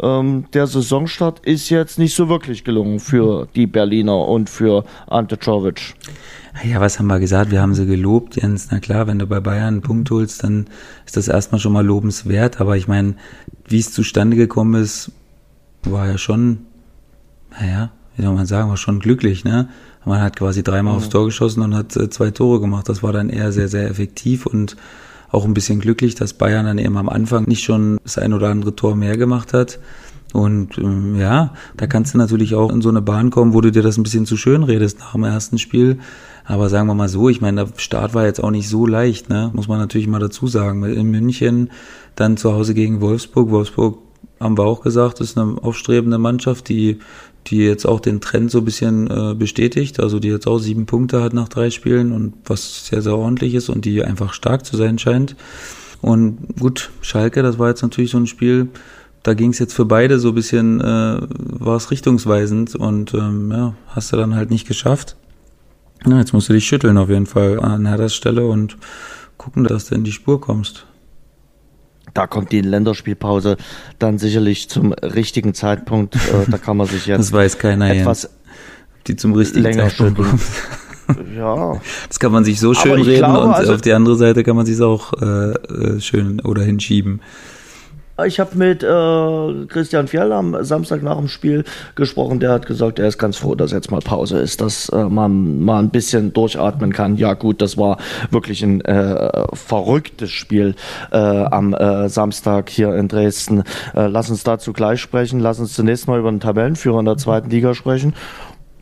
[0.00, 5.36] Ähm, der Saisonstart ist jetzt nicht so wirklich gelungen für die Berliner und für Ante
[5.36, 5.94] Czovic.
[6.62, 7.50] Ja, was haben wir gesagt?
[7.50, 8.68] Wir haben sie gelobt, Jens.
[8.70, 10.66] Na klar, wenn du bei Bayern einen Punkt holst, dann
[11.06, 12.60] ist das erstmal schon mal lobenswert.
[12.60, 13.16] Aber ich meine,
[13.66, 15.10] wie es zustande gekommen ist,
[15.82, 16.66] war ja schon,
[17.50, 19.68] naja, wie soll man sagen, war schon glücklich, ne?
[20.04, 20.98] Man hat quasi dreimal mhm.
[20.98, 22.88] aufs Tor geschossen und hat äh, zwei Tore gemacht.
[22.88, 24.76] Das war dann eher sehr, sehr effektiv und
[25.30, 28.50] auch ein bisschen glücklich, dass Bayern dann eben am Anfang nicht schon das ein oder
[28.50, 29.78] andere Tor mehr gemacht hat.
[30.32, 33.70] Und ähm, ja, da kannst du natürlich auch in so eine Bahn kommen, wo du
[33.70, 35.98] dir das ein bisschen zu schön redest nach dem ersten Spiel.
[36.44, 39.28] Aber sagen wir mal so, ich meine, der Start war jetzt auch nicht so leicht,
[39.28, 39.50] ne?
[39.54, 40.82] muss man natürlich mal dazu sagen.
[40.84, 41.70] In München,
[42.16, 43.50] dann zu Hause gegen Wolfsburg.
[43.50, 43.98] Wolfsburg
[44.40, 46.98] haben wir auch gesagt, ist eine aufstrebende Mannschaft, die,
[47.48, 50.86] die jetzt auch den Trend so ein bisschen äh, bestätigt, also die jetzt auch sieben
[50.86, 54.64] Punkte hat nach drei Spielen und was sehr, sehr ordentlich ist und die einfach stark
[54.64, 55.36] zu sein scheint.
[56.00, 58.68] Und gut, Schalke, das war jetzt natürlich so ein Spiel,
[59.22, 63.50] da ging es jetzt für beide so ein bisschen, äh, war es richtungsweisend und ähm,
[63.52, 65.16] ja, hast du dann halt nicht geschafft.
[66.04, 68.76] Ja, jetzt musst du dich schütteln auf jeden Fall an Herders Stelle und
[69.36, 70.86] gucken, dass du in die Spur kommst.
[72.14, 73.56] Da kommt die Länderspielpause
[73.98, 76.16] dann sicherlich zum richtigen Zeitpunkt.
[76.16, 78.32] Äh, da kann man sich jetzt das weiß keiner etwas jetzt,
[79.06, 80.42] die zum richtigen länger Zeitpunkt kommt.
[81.36, 81.80] Ja.
[82.08, 84.56] Das kann man sich so schön reden glaube, und also auf die andere Seite kann
[84.56, 87.20] man sich auch äh, äh schön oder hinschieben.
[88.26, 92.40] Ich habe mit äh, Christian Fjell am Samstag nach dem Spiel gesprochen.
[92.40, 95.60] Der hat gesagt, er ist ganz froh, dass jetzt mal Pause ist, dass äh, man
[95.60, 97.16] mal ein bisschen durchatmen kann.
[97.16, 97.98] Ja gut, das war
[98.30, 100.74] wirklich ein äh, verrücktes Spiel
[101.10, 103.64] äh, am äh, Samstag hier in Dresden.
[103.94, 105.40] Äh, lass uns dazu gleich sprechen.
[105.40, 108.14] Lass uns zunächst mal über den Tabellenführer in der zweiten Liga sprechen.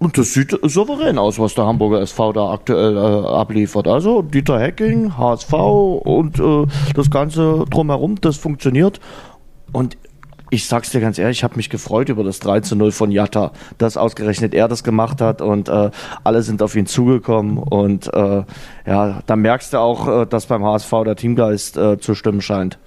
[0.03, 3.87] Und das sieht souverän aus, was der Hamburger SV da aktuell äh, abliefert.
[3.87, 8.99] Also Dieter Hecking, HSV und äh, das Ganze drumherum, das funktioniert.
[9.73, 9.97] Und
[10.51, 13.11] ich sag's dir ganz ehrlich, ich habe mich gefreut über das 3 zu 0 von
[13.13, 15.91] Jatta, dass ausgerechnet er das gemacht hat und äh,
[16.25, 18.43] alle sind auf ihn zugekommen und äh,
[18.87, 22.79] ja, da merkst du auch, äh, dass beim HSV der Teamgeist äh, zu stimmen scheint.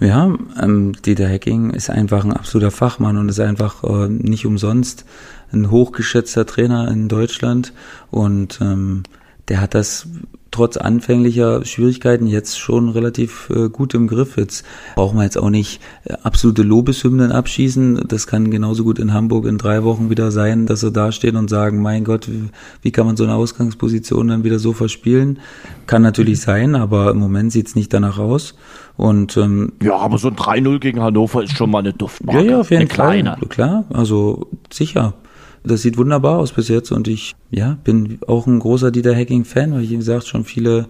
[0.00, 5.04] Ja, ähm, Dieter Hecking ist einfach ein absoluter Fachmann und ist einfach äh, nicht umsonst
[5.52, 7.74] ein hochgeschätzter Trainer in Deutschland
[8.10, 9.02] und ähm,
[9.48, 10.06] der hat das
[10.52, 14.36] trotz anfänglicher Schwierigkeiten jetzt schon relativ äh, gut im Griff.
[14.36, 18.04] Jetzt brauchen wir jetzt auch nicht äh, absolute Lobeshymnen abschießen.
[18.06, 21.48] Das kann genauso gut in Hamburg in drei Wochen wieder sein, dass sie dastehen und
[21.48, 22.50] sagen, mein Gott, wie,
[22.82, 25.40] wie kann man so eine Ausgangsposition dann wieder so verspielen?
[25.86, 28.54] Kann natürlich sein, aber im Moment sieht's nicht danach aus.
[28.98, 32.44] Und ähm, ja, aber so ein 3-0 gegen Hannover ist schon mal eine Duftmarke.
[32.44, 33.22] Ja, ja, auf jeden eine Fall.
[33.22, 33.36] Kleine.
[33.48, 35.14] Klar, also sicher.
[35.64, 39.72] Das sieht wunderbar aus bis jetzt und ich ja, bin auch ein großer Dieter Hacking-Fan,
[39.72, 40.86] weil ich, wie gesagt, schon viele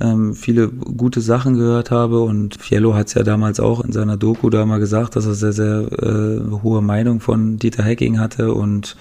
[0.00, 4.16] ähm, viele gute Sachen gehört habe und Fiello hat es ja damals auch in seiner
[4.16, 8.52] Doku da mal gesagt, dass er sehr, sehr äh, hohe Meinung von Dieter Hacking hatte
[8.54, 8.96] und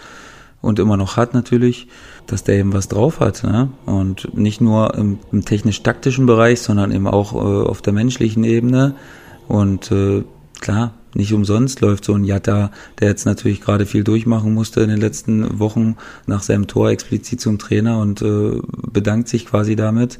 [0.60, 1.88] und immer noch hat natürlich,
[2.26, 3.44] dass der eben was drauf hat.
[3.44, 3.70] Ne?
[3.86, 8.96] Und nicht nur im, im technisch-taktischen Bereich, sondern eben auch äh, auf der menschlichen Ebene.
[9.48, 10.24] Und äh,
[10.60, 14.90] klar, nicht umsonst läuft so ein Jatta, der jetzt natürlich gerade viel durchmachen musste in
[14.90, 20.20] den letzten Wochen nach seinem Tor explizit zum Trainer und äh, bedankt sich quasi damit.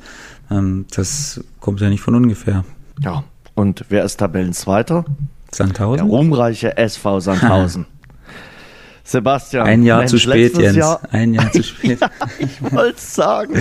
[0.50, 2.66] Ähm, das kommt ja nicht von ungefähr.
[3.00, 5.06] Ja, und wer ist Tabellenzweiter?
[5.52, 5.98] Sandhausen?
[5.98, 7.86] Der ruhmreiche SV Sandhausen.
[9.08, 9.66] Sebastian.
[9.66, 10.76] Ein Jahr Mensch, zu spät, Jens.
[10.76, 12.02] Jahr, ein Jahr zu spät.
[12.02, 13.54] ja, ich wollte sagen,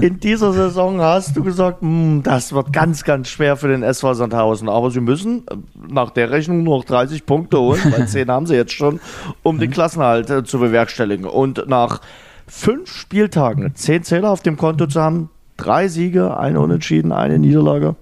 [0.00, 4.14] in dieser Saison hast du gesagt, hm, das wird ganz, ganz schwer für den SV
[4.14, 4.68] Sandhausen.
[4.68, 5.54] Aber sie müssen äh,
[5.88, 8.98] nach der Rechnung nur noch 30 Punkte holen, weil 10 haben sie jetzt schon,
[9.44, 9.74] um den mhm.
[9.74, 11.26] Klassenhalt äh, zu bewerkstelligen.
[11.26, 12.00] Und nach
[12.48, 17.94] fünf Spieltagen, zehn Zähler auf dem Konto zu haben, drei Siege, eine Unentschieden, eine Niederlage.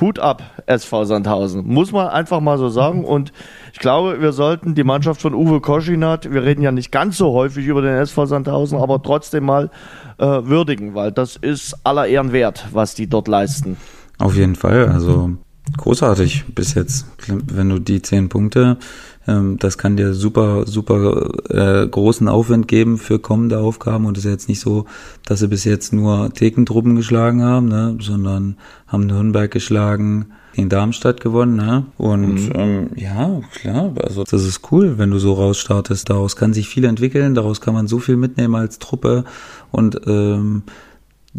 [0.00, 1.66] Hut ab, SV Sandhausen.
[1.66, 3.04] Muss man einfach mal so sagen.
[3.04, 3.32] Und
[3.72, 7.32] ich glaube, wir sollten die Mannschaft von Uwe Koschinat, wir reden ja nicht ganz so
[7.32, 9.70] häufig über den SV Sandhausen, aber trotzdem mal
[10.18, 13.76] äh, würdigen, weil das ist aller Ehren wert, was die dort leisten.
[14.18, 14.88] Auf jeden Fall.
[14.88, 15.32] Also
[15.76, 17.06] großartig bis jetzt.
[17.26, 18.78] Wenn du die zehn Punkte
[19.26, 24.06] ähm, das kann dir super, super äh, großen Aufwand geben für kommende Aufgaben.
[24.06, 24.86] Und es ist jetzt nicht so,
[25.24, 28.56] dass sie bis jetzt nur Thekentruppen geschlagen haben, ne, sondern
[28.86, 31.86] haben Nürnberg geschlagen, in Darmstadt gewonnen, ne?
[31.96, 32.52] Und mhm.
[32.54, 36.10] ähm, ja, klar, also das ist cool, wenn du so rausstartest.
[36.10, 39.24] Daraus kann sich viel entwickeln, daraus kann man so viel mitnehmen als Truppe
[39.70, 40.64] und ähm,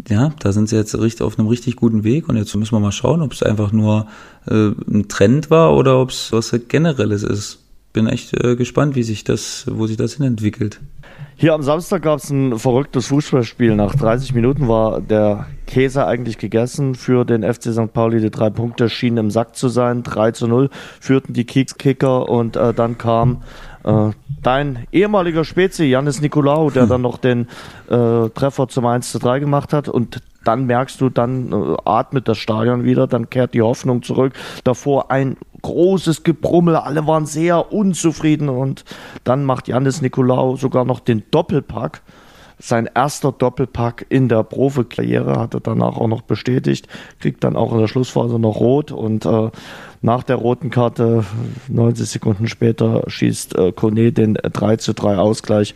[0.08, 2.80] ja, da sind sie jetzt richtig auf einem richtig guten Weg und jetzt müssen wir
[2.80, 4.08] mal schauen, ob es einfach nur
[4.48, 7.63] äh, ein Trend war oder ob es was Generelles ist
[7.94, 10.80] bin echt äh, gespannt, wie sich das, wo sich das hin entwickelt.
[11.36, 13.74] Hier am Samstag gab es ein verrücktes Fußballspiel.
[13.74, 17.92] Nach 30 Minuten war der Käse eigentlich gegessen für den FC St.
[17.92, 18.20] Pauli.
[18.20, 20.02] Die drei Punkte schienen im Sack zu sein.
[20.02, 23.42] 3 zu 0 führten die Kickskicker und äh, dann kam
[23.84, 24.10] äh,
[24.42, 27.48] dein ehemaliger Spezi, Janis Nikolaou, der dann noch den
[27.88, 32.28] äh, Treffer zum 1 zu 3 gemacht hat und dann merkst du, dann äh, atmet
[32.28, 34.34] das Stadion wieder, dann kehrt die Hoffnung zurück.
[34.62, 38.84] Davor ein großes Gebrummel, alle waren sehr unzufrieden und
[39.24, 42.02] dann macht Janis Nikolaou sogar noch den Doppelpack.
[42.58, 46.86] Sein erster Doppelpack in der Profikarriere hat er danach auch noch bestätigt,
[47.18, 49.50] kriegt dann auch in der Schlussphase noch rot und äh,
[50.04, 51.24] nach der roten Karte,
[51.68, 55.74] 90 Sekunden später, schießt äh, Kone den 3 zu 3 Ausgleich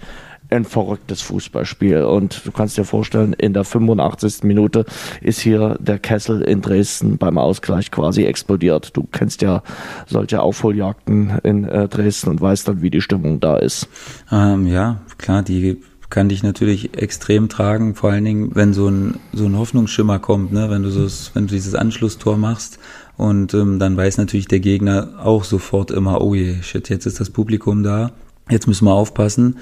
[0.50, 2.02] ein verrücktes Fußballspiel.
[2.04, 4.42] Und du kannst dir vorstellen, in der 85.
[4.42, 4.84] Minute
[5.22, 8.94] ist hier der Kessel in Dresden beim Ausgleich quasi explodiert.
[8.96, 9.62] Du kennst ja
[10.06, 13.88] solche Aufholjagden in äh, Dresden und weißt dann, wie die Stimmung da ist.
[14.30, 15.78] Ähm, ja, klar, die
[16.10, 20.52] kann dich natürlich extrem tragen, vor allen Dingen, wenn so ein, so ein Hoffnungsschimmer kommt,
[20.52, 20.70] ne?
[20.70, 22.78] wenn du so, wenn du dieses Anschlusstor machst
[23.16, 27.20] und ähm, dann weiß natürlich der Gegner auch sofort immer, oh je, shit, jetzt ist
[27.20, 28.12] das Publikum da,
[28.48, 29.58] jetzt müssen wir aufpassen.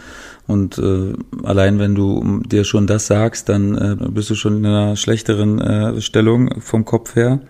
[0.47, 4.67] Und äh, allein wenn du dir schon das sagst, dann äh, bist du schon in
[4.67, 7.41] einer schlechteren äh, Stellung vom Kopf her.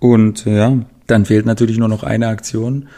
[0.00, 2.88] Und ja, dann fehlt natürlich nur noch eine Aktion,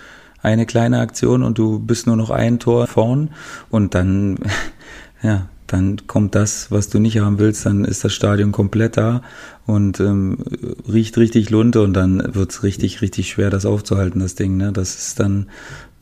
[0.44, 3.30] eine kleine Aktion und du bist nur noch ein Tor vorn
[3.70, 4.38] und dann,
[5.22, 9.22] ja, dann kommt das, was du nicht haben willst, dann ist das Stadion komplett da
[9.66, 10.38] und ähm,
[10.86, 14.58] riecht richtig Lunte und dann wird's richtig, richtig schwer, das aufzuhalten, das Ding.
[14.58, 14.72] Ne?
[14.72, 15.46] Das ist dann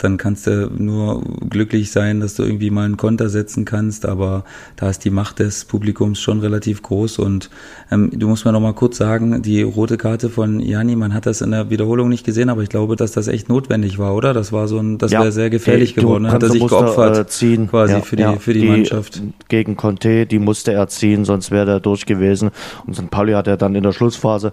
[0.02, 4.44] dann kannst du nur glücklich sein, dass du irgendwie mal einen Konter setzen kannst, aber
[4.76, 7.50] da ist die Macht des Publikums schon relativ groß und
[7.90, 11.26] ähm, du musst mir noch mal kurz sagen, die rote Karte von Jani, man hat
[11.26, 14.34] das in der Wiederholung nicht gesehen, aber ich glaube, dass das echt notwendig war, oder?
[14.34, 17.26] Das war so ein, das ja, wäre sehr gefährlich geworden, hat er sich geopfert, äh,
[17.26, 17.68] ziehen.
[17.68, 19.22] quasi ja, für die, ja, für die, die, Mannschaft.
[19.48, 22.50] Gegen Conte, die musste er ziehen, sonst wäre er durch gewesen
[22.86, 23.10] und St.
[23.10, 24.52] Pauli hat er dann in der Schlussphase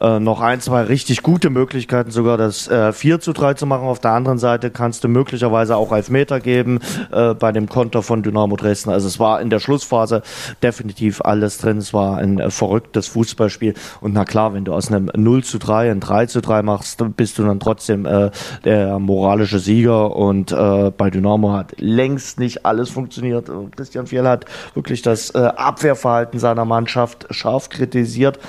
[0.00, 3.84] äh, noch ein, zwei richtig gute Möglichkeiten, sogar das äh, 4 zu 3 zu machen.
[3.84, 6.80] Auf der anderen Seite kann kannst du möglicherweise auch Elfmeter geben
[7.12, 8.90] äh, bei dem Konter von Dynamo Dresden.
[8.90, 10.22] Also es war in der Schlussphase
[10.64, 11.78] definitiv alles drin.
[11.78, 13.74] Es war ein äh, verrücktes Fußballspiel.
[14.00, 17.00] Und na klar, wenn du aus einem 0 zu 3 ein 3 zu 3 machst,
[17.16, 18.32] bist du dann trotzdem äh,
[18.64, 20.16] der moralische Sieger.
[20.16, 23.48] Und äh, bei Dynamo hat längst nicht alles funktioniert.
[23.76, 28.40] Christian Fjell hat wirklich das äh, Abwehrverhalten seiner Mannschaft scharf kritisiert.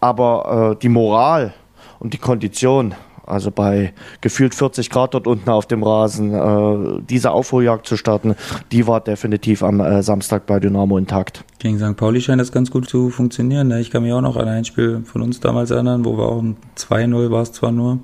[0.00, 1.54] Aber äh, die Moral
[2.00, 2.96] und die Kondition
[3.26, 8.36] also bei gefühlt 40 Grad dort unten auf dem Rasen, äh, diese Aufholjagd zu starten,
[8.72, 11.44] die war definitiv am äh, Samstag bei Dynamo intakt.
[11.66, 11.96] Gegen St.
[11.96, 13.66] Pauli scheint das ganz gut zu funktionieren.
[13.66, 13.80] Ne?
[13.80, 16.40] Ich kann mich auch noch an ein Spiel von uns damals erinnern, wo wir auch
[16.40, 17.98] ein 2-0 war es zwar nur,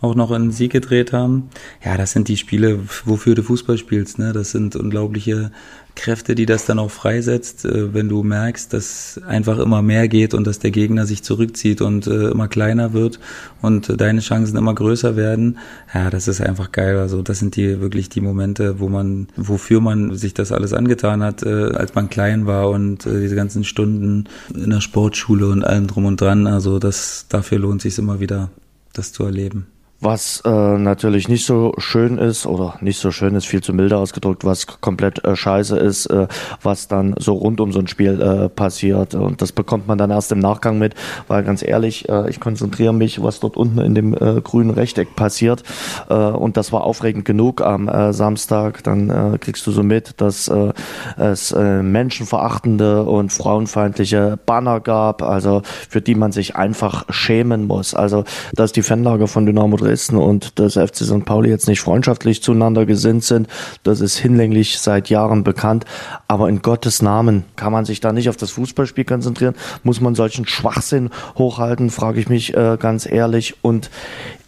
[0.00, 1.48] auch noch einen Sieg gedreht haben.
[1.84, 4.18] Ja, das sind die Spiele, wofür du Fußball spielst.
[4.18, 4.32] Ne?
[4.32, 5.52] Das sind unglaubliche
[5.96, 10.34] Kräfte, die das dann auch freisetzt, äh, wenn du merkst, dass einfach immer mehr geht
[10.34, 13.18] und dass der Gegner sich zurückzieht und äh, immer kleiner wird
[13.62, 15.58] und deine Chancen immer größer werden.
[15.92, 16.98] Ja, das ist einfach geil.
[16.98, 21.22] Also das sind die wirklich die Momente, wo man, wofür man sich das alles angetan
[21.22, 25.86] hat, äh, als man klein war und diese ganzen Stunden in der Sportschule und allem
[25.86, 26.46] drum und dran.
[26.46, 28.50] Also das dafür lohnt sich immer wieder,
[28.92, 29.66] das zu erleben.
[29.98, 33.96] Was äh, natürlich nicht so schön ist, oder nicht so schön ist, viel zu milde
[33.96, 36.26] ausgedrückt, was komplett äh, scheiße ist, äh,
[36.62, 39.14] was dann so rund um so ein Spiel äh, passiert.
[39.14, 40.94] Und das bekommt man dann erst im Nachgang mit,
[41.28, 45.16] weil ganz ehrlich, äh, ich konzentriere mich, was dort unten in dem äh, grünen Rechteck
[45.16, 45.62] passiert.
[46.10, 48.84] Äh, und das war aufregend genug am äh, Samstag.
[48.84, 50.74] Dann äh, kriegst du so mit, dass äh,
[51.16, 57.94] es äh, menschenverachtende und frauenfeindliche Banner gab, also für die man sich einfach schämen muss.
[57.94, 61.24] Also, dass die Fanlager von Dynamo Dresden und das FC St.
[61.24, 63.48] Pauli jetzt nicht freundschaftlich zueinander gesinnt sind.
[63.82, 65.84] Das ist hinlänglich seit Jahren bekannt.
[66.28, 69.54] Aber in Gottes Namen kann man sich da nicht auf das Fußballspiel konzentrieren?
[69.82, 73.56] Muss man solchen Schwachsinn hochhalten, frage ich mich äh, ganz ehrlich.
[73.62, 73.90] Und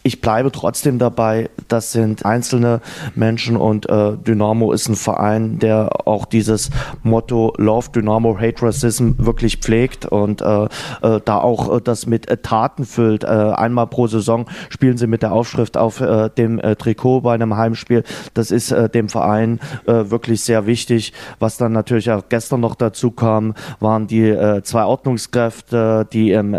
[0.09, 2.81] ich bleibe trotzdem dabei, das sind einzelne
[3.15, 6.71] Menschen und äh, Dynamo ist ein Verein, der auch dieses
[7.03, 12.27] Motto Love Dynamo Hate Racism wirklich pflegt und äh, äh, da auch äh, das mit
[12.27, 13.23] äh, Taten füllt.
[13.23, 16.03] Äh, einmal pro Saison spielen sie mit der Aufschrift auf
[16.39, 18.03] dem Trikot bei einem Heimspiel.
[18.33, 21.13] Das ist dem Verein wirklich sehr wichtig.
[21.39, 26.55] Was dann natürlich auch gestern noch dazu kam, waren die zwei Ordnungskräfte, die im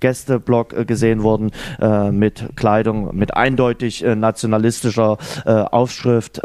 [0.00, 6.40] Gästeblock äh, gesehen wurden äh, mit Kleidung, mit eindeutig äh, nationalistischer Aufschrift.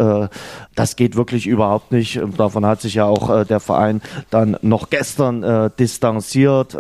[0.76, 2.22] Das geht wirklich überhaupt nicht.
[2.38, 6.78] Davon hat sich ja auch der Verein dann noch gestern distanziert.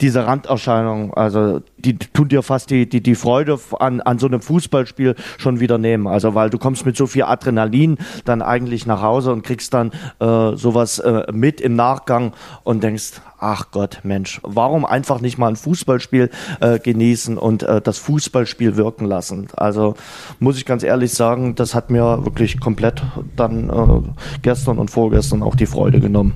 [0.00, 4.40] Diese Randerscheinung, also die tun dir fast die, die, die Freude an, an so einem
[4.40, 6.06] Fußballspiel schon wieder nehmen.
[6.06, 9.90] Also weil du kommst mit so viel Adrenalin dann eigentlich nach Hause und kriegst dann
[10.20, 12.32] äh, sowas äh, mit im Nachgang
[12.64, 17.80] und denkst, ach Gott, Mensch, warum einfach nicht mal ein Fußballspiel äh, genießen und äh,
[17.80, 19.48] das Fußballspiel wirken lassen?
[19.56, 19.94] Also
[20.38, 23.02] muss ich ganz ehrlich sagen, das hat mir wirklich komplett
[23.36, 26.34] dann äh, gestern und vorgestern auch die Freude genommen.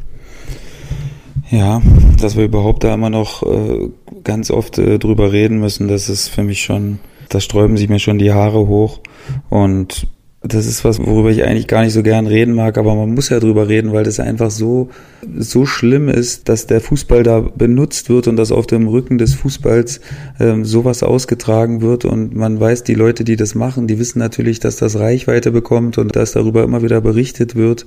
[1.50, 1.80] Ja,
[2.20, 3.88] dass wir überhaupt da immer noch äh,
[4.24, 8.00] ganz oft äh, drüber reden müssen, das ist für mich schon, da sträuben sich mir
[8.00, 9.00] schon die Haare hoch
[9.48, 10.08] und
[10.42, 13.28] das ist was, worüber ich eigentlich gar nicht so gern reden mag, aber man muss
[13.30, 14.90] ja drüber reden, weil das einfach so,
[15.36, 19.34] so schlimm ist, dass der Fußball da benutzt wird und dass auf dem Rücken des
[19.34, 20.00] Fußballs
[20.38, 24.60] ähm, sowas ausgetragen wird und man weiß, die Leute, die das machen, die wissen natürlich,
[24.60, 27.86] dass das Reichweite bekommt und dass darüber immer wieder berichtet wird.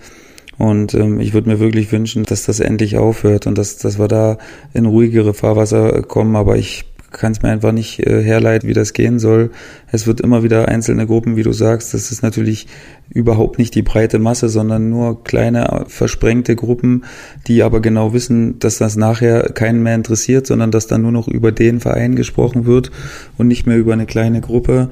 [0.60, 4.10] Und ähm, ich würde mir wirklich wünschen, dass das endlich aufhört und dass, dass wir
[4.10, 4.38] da
[4.74, 6.36] in ruhigere Fahrwasser kommen.
[6.36, 9.52] Aber ich kann es mir einfach nicht äh, herleiten, wie das gehen soll.
[9.90, 11.94] Es wird immer wieder einzelne Gruppen, wie du sagst.
[11.94, 12.68] Das ist natürlich
[13.10, 17.06] überhaupt nicht die breite Masse, sondern nur kleine versprengte Gruppen,
[17.48, 21.30] die aber genau wissen, dass das nachher keinen mehr interessiert, sondern dass dann nur noch
[21.30, 22.92] über den Verein gesprochen wird
[23.38, 24.90] und nicht mehr über eine kleine Gruppe.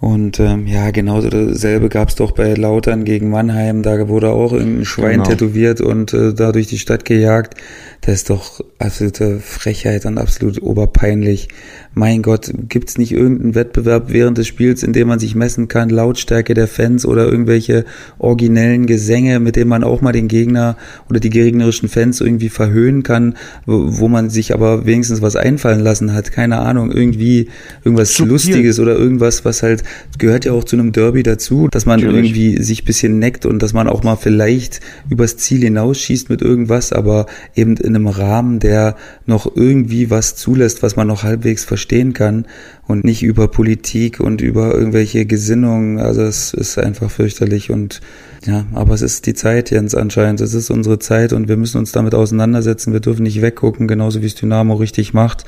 [0.00, 3.82] Und ähm, ja, genauso dasselbe gab es doch bei Lautern gegen Mannheim.
[3.82, 5.24] Da wurde auch ein Schwein genau.
[5.24, 7.54] tätowiert und äh, da durch die Stadt gejagt.
[8.02, 11.48] Das ist doch absolute Frechheit und absolut oberpeinlich
[11.92, 15.90] mein Gott, gibt's nicht irgendeinen Wettbewerb während des Spiels, in dem man sich messen kann,
[15.90, 17.84] Lautstärke der Fans oder irgendwelche
[18.18, 20.76] originellen Gesänge, mit denen man auch mal den Gegner
[21.08, 23.36] oder die gegnerischen Fans irgendwie verhöhnen kann,
[23.66, 27.48] wo, man sich aber wenigstens was einfallen lassen hat, keine Ahnung, irgendwie
[27.84, 28.32] irgendwas Subtil.
[28.32, 29.82] Lustiges oder irgendwas, was halt
[30.18, 32.30] gehört ja auch zu einem Derby dazu, dass man Natürlich.
[32.30, 36.92] irgendwie sich bisschen neckt und dass man auch mal vielleicht übers Ziel hinausschießt mit irgendwas,
[36.92, 42.12] aber eben in einem Rahmen, der noch irgendwie was zulässt, was man noch halbwegs verstehen
[42.12, 42.46] kann
[42.86, 45.98] und nicht über Politik und über irgendwelche Gesinnungen.
[45.98, 48.00] Also es ist einfach fürchterlich und
[48.46, 50.40] ja, aber es ist die Zeit, Jens, anscheinend.
[50.40, 52.92] Es ist unsere Zeit und wir müssen uns damit auseinandersetzen.
[52.92, 55.44] Wir dürfen nicht weggucken, genauso wie es Dynamo richtig macht.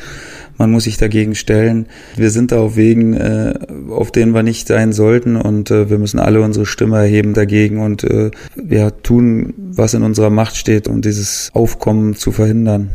[0.59, 1.87] Man muss sich dagegen stellen.
[2.17, 3.55] Wir sind da auf Wegen, äh,
[3.91, 7.83] auf denen wir nicht sein sollten und äh, wir müssen alle unsere Stimme erheben dagegen
[7.83, 8.31] und äh,
[8.69, 12.91] ja, tun, was in unserer Macht steht, um dieses Aufkommen zu verhindern.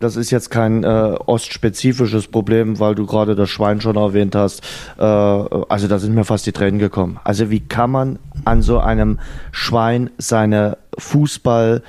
[0.00, 4.62] Das ist jetzt kein äh, ostspezifisches Problem, weil du gerade das Schwein schon erwähnt hast.
[4.98, 7.20] Äh, also da sind mir fast die Tränen gekommen.
[7.22, 9.18] Also wie kann man an so einem
[9.52, 11.82] Schwein seine Fußball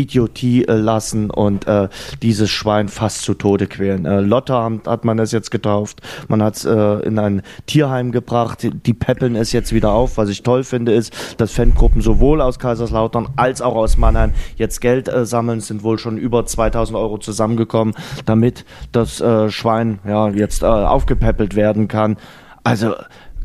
[0.00, 1.88] Idiotie äh, lassen und äh,
[2.22, 4.06] dieses Schwein fast zu Tode quälen.
[4.06, 6.72] Äh, Lotta hat man es jetzt getauft, man hat es äh,
[7.06, 10.16] in ein Tierheim gebracht, die peppeln es jetzt wieder auf.
[10.16, 14.80] Was ich toll finde, ist, dass Fangruppen sowohl aus Kaiserslautern als auch aus Mannheim jetzt
[14.80, 20.64] Geld äh, sammeln, sind wohl schon über 2000 Euro zusammengekommen, damit das Schwein ja jetzt
[20.64, 22.16] aufgepäppelt werden kann.
[22.64, 22.94] Also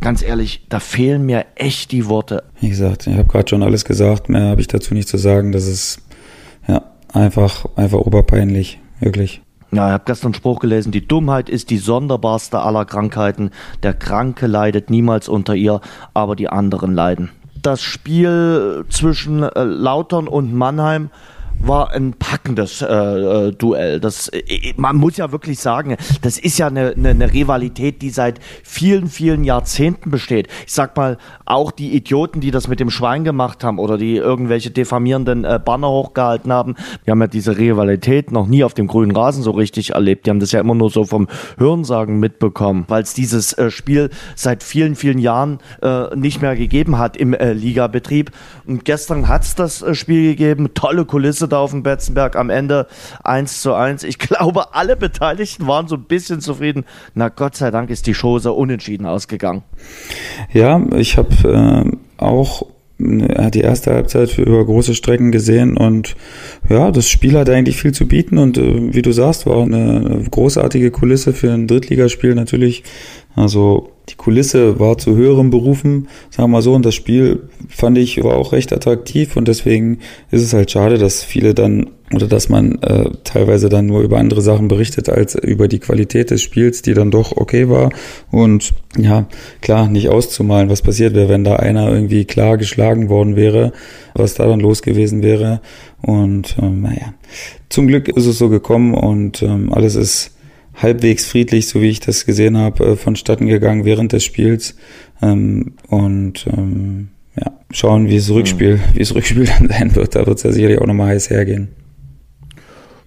[0.04, 2.44] ganz ehrlich, da fehlen mir echt die Worte.
[2.60, 5.52] Wie gesagt, ich habe gerade schon alles gesagt, mehr habe ich dazu nicht zu sagen.
[5.54, 6.03] Das ist ja,
[7.13, 9.41] einfach, einfach oberpeinlich, wirklich.
[9.71, 13.49] Ja, ich habe gestern einen Spruch gelesen, die Dummheit ist die sonderbarste aller Krankheiten.
[13.82, 15.82] Der Kranke leidet niemals unter ihr,
[16.13, 17.32] aber die anderen leiden.
[17.60, 21.10] Das Spiel zwischen äh, Lautern und Mannheim
[21.60, 24.00] war ein packendes äh, äh, Duell.
[24.00, 28.10] Das, äh, man muss ja wirklich sagen, das ist ja eine, eine, eine Rivalität, die
[28.10, 30.48] seit vielen, vielen Jahrzehnten besteht.
[30.66, 34.16] Ich sag mal, auch die Idioten, die das mit dem Schwein gemacht haben oder die
[34.16, 38.88] irgendwelche diffamierenden äh, Banner hochgehalten haben, die haben ja diese Rivalität noch nie auf dem
[38.88, 40.26] grünen Rasen so richtig erlebt.
[40.26, 44.10] Die haben das ja immer nur so vom Hörensagen mitbekommen, weil es dieses äh, Spiel
[44.36, 48.32] seit vielen, vielen Jahren äh, nicht mehr gegeben hat im äh, Ligabetrieb.
[48.66, 52.50] Und gestern hat es das äh, Spiel gegeben, tolle Kulisse da auf dem Betzenberg am
[52.50, 52.88] Ende
[53.24, 54.04] 1 zu 1.
[54.04, 56.86] Ich glaube, alle Beteiligten waren so ein bisschen zufrieden.
[57.14, 59.64] Na Gott sei Dank ist die Chose unentschieden ausgegangen.
[60.52, 62.64] Ja, ich habe äh, auch
[63.00, 66.16] äh, die erste Halbzeit über große Strecken gesehen und
[66.70, 70.24] ja, das Spiel hat eigentlich viel zu bieten und äh, wie du sagst, war eine
[70.30, 72.84] großartige Kulisse für ein Drittligaspiel natürlich.
[73.36, 77.98] Also die Kulisse war zu höherem Berufen, sagen wir mal so, und das Spiel fand
[77.98, 82.28] ich war auch recht attraktiv und deswegen ist es halt schade, dass viele dann oder
[82.28, 86.41] dass man äh, teilweise dann nur über andere Sachen berichtet als über die Qualität des
[86.43, 87.91] Spiels, die dann doch okay war.
[88.30, 89.26] Und ja,
[89.62, 93.72] klar, nicht auszumalen, was passiert wäre, wenn da einer irgendwie klar geschlagen worden wäre,
[94.13, 95.62] was da dann los gewesen wäre.
[96.02, 97.13] Und ähm, naja,
[97.69, 100.34] zum Glück ist es so gekommen und ähm, alles ist
[100.76, 104.76] halbwegs friedlich, so wie ich das gesehen habe, äh, vonstatten gegangen während des Spiels.
[105.22, 110.16] Ähm, und ähm, ja, schauen, wie es Rückspiel, wie es Rückspiel dann sein wird.
[110.16, 111.70] Da wird es ja sicherlich auch nochmal heiß hergehen.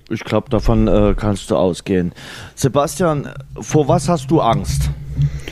[0.08, 2.12] Ich glaube, davon äh, kannst du ausgehen.
[2.54, 3.28] Sebastian,
[3.60, 4.90] vor was hast du Angst?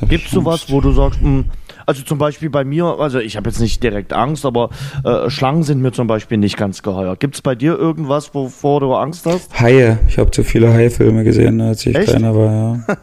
[0.08, 1.44] Gibt es sowas, wo du sagst, mh, hm,
[1.86, 4.70] also zum Beispiel bei mir, also ich habe jetzt nicht direkt Angst, aber
[5.04, 7.16] äh, Schlangen sind mir zum Beispiel nicht ganz geheuer.
[7.16, 9.58] Gibt es bei dir irgendwas, wovor du Angst hast?
[9.60, 9.98] Haie.
[10.08, 12.08] Ich habe zu viele Haie-Filme gesehen, als ich Echt?
[12.08, 12.96] kleiner war, ja.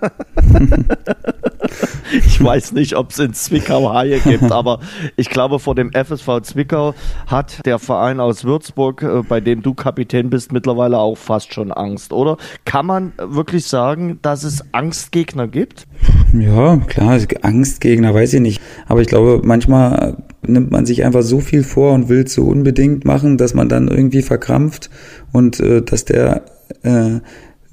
[2.11, 4.79] ich weiß nicht, ob es in Zwickau Haie gibt, aber
[5.15, 6.93] ich glaube, vor dem FSV Zwickau
[7.27, 11.71] hat der Verein aus Würzburg, äh, bei dem du Kapitän bist, mittlerweile auch fast schon
[11.71, 12.37] Angst, oder?
[12.65, 15.87] Kann man wirklich sagen, dass es Angstgegner gibt?
[16.33, 18.61] Ja, klar, Angstgegner weiß ich nicht.
[18.87, 22.43] Aber ich glaube, manchmal nimmt man sich einfach so viel vor und will es so
[22.43, 24.89] unbedingt machen, dass man dann irgendwie verkrampft
[25.31, 26.43] und äh, dass der
[26.83, 27.19] äh,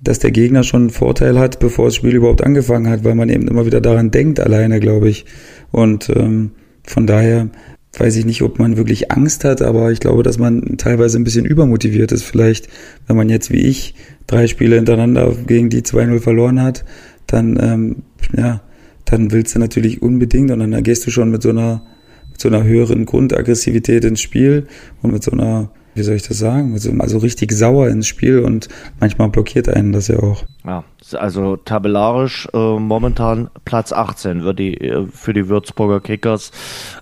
[0.02, 3.28] dass der Gegner schon einen Vorteil hat, bevor das Spiel überhaupt angefangen hat, weil man
[3.28, 5.26] eben immer wieder daran denkt, alleine, glaube ich.
[5.72, 6.52] Und ähm,
[6.84, 7.48] von daher
[7.96, 11.24] weiß ich nicht, ob man wirklich Angst hat, aber ich glaube, dass man teilweise ein
[11.24, 12.22] bisschen übermotiviert ist.
[12.22, 12.68] Vielleicht,
[13.06, 13.94] wenn man jetzt wie ich
[14.26, 16.84] drei Spiele hintereinander gegen die 2-0 verloren hat,
[17.28, 17.96] dann, ähm,
[18.36, 18.60] ja,
[19.04, 21.82] dann willst du natürlich unbedingt und dann gehst du schon mit so einer
[22.30, 24.66] mit so einer höheren Grundaggressivität ins Spiel
[25.02, 28.38] und mit so einer wie soll ich das sagen, also, also richtig sauer ins Spiel
[28.38, 28.68] und
[29.00, 30.44] manchmal blockiert einen das ja auch.
[30.64, 36.52] Ja, also tabellarisch äh, momentan Platz 18 wird die, äh, für die Würzburger Kickers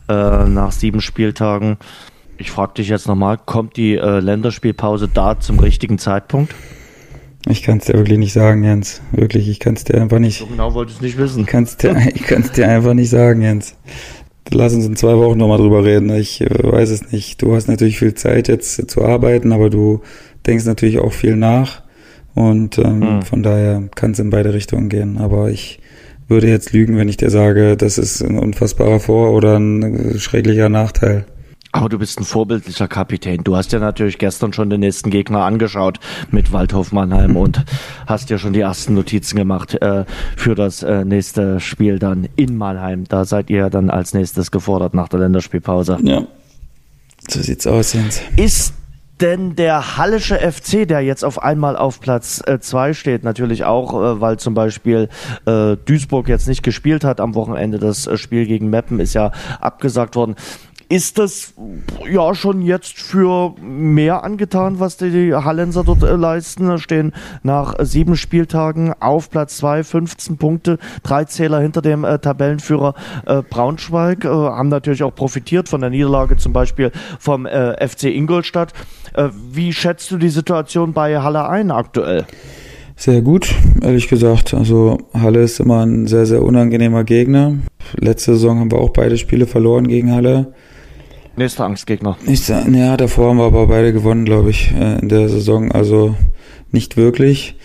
[0.08, 1.76] äh, nach sieben Spieltagen.
[2.38, 6.54] Ich frage dich jetzt nochmal, kommt die äh, Länderspielpause da zum richtigen Zeitpunkt?
[7.48, 9.00] Ich kann es dir wirklich nicht sagen, Jens.
[9.12, 10.40] Wirklich, ich kann es dir einfach nicht.
[10.40, 11.46] So genau wollte ich es nicht wissen.
[11.46, 13.76] Kann's dir, ich kann es dir einfach nicht sagen, Jens.
[14.50, 16.10] Lass uns in zwei Wochen nochmal drüber reden.
[16.10, 17.42] Ich äh, weiß es nicht.
[17.42, 20.02] Du hast natürlich viel Zeit jetzt zu arbeiten, aber du
[20.46, 21.82] denkst natürlich auch viel nach.
[22.34, 23.22] Und ähm, hm.
[23.22, 25.18] von daher kann es in beide Richtungen gehen.
[25.18, 25.80] Aber ich
[26.28, 30.68] würde jetzt lügen, wenn ich dir sage, das ist ein unfassbarer Vor- oder ein schrecklicher
[30.68, 31.26] Nachteil.
[31.76, 33.44] Aber du bist ein vorbildlicher Kapitän.
[33.44, 36.00] Du hast ja natürlich gestern schon den nächsten Gegner angeschaut
[36.30, 37.64] mit Waldhof Mannheim und
[38.06, 40.04] hast ja schon die ersten Notizen gemacht äh,
[40.36, 43.04] für das äh, nächste Spiel dann in Mannheim.
[43.04, 45.98] Da seid ihr dann als nächstes gefordert nach der Länderspielpause.
[46.02, 46.22] Ja,
[47.28, 48.22] so sieht's aus, Jens.
[48.36, 48.72] Ist
[49.20, 53.94] denn der Hallische FC, der jetzt auf einmal auf Platz 2 äh, steht, natürlich auch,
[53.94, 55.08] äh, weil zum Beispiel
[55.46, 59.32] äh, Duisburg jetzt nicht gespielt hat am Wochenende, das äh, Spiel gegen Meppen ist ja
[59.60, 60.36] abgesagt worden
[60.88, 61.54] ist das
[62.08, 66.66] ja schon jetzt für mehr angetan, was die Hallenser dort äh, leisten.
[66.66, 67.12] Da stehen
[67.42, 72.94] nach sieben Spieltagen auf Platz zwei, 15 Punkte, drei Zähler hinter dem äh, Tabellenführer
[73.26, 78.04] äh, Braunschweig, äh, haben natürlich auch profitiert von der Niederlage zum Beispiel vom äh, FC
[78.04, 78.72] Ingolstadt.
[79.14, 82.26] Äh, wie schätzt du die Situation bei Halle ein aktuell?
[82.98, 84.54] Sehr gut, ehrlich gesagt.
[84.54, 87.54] Also Halle ist immer ein sehr, sehr unangenehmer Gegner.
[87.98, 90.54] Letzte Saison haben wir auch beide Spiele verloren gegen Halle.
[91.36, 92.16] Nächster Angstgegner.
[92.26, 95.70] Ich, ja, davor haben wir aber beide gewonnen, glaube ich, äh, in der Saison.
[95.70, 96.14] Also
[96.72, 97.56] nicht wirklich.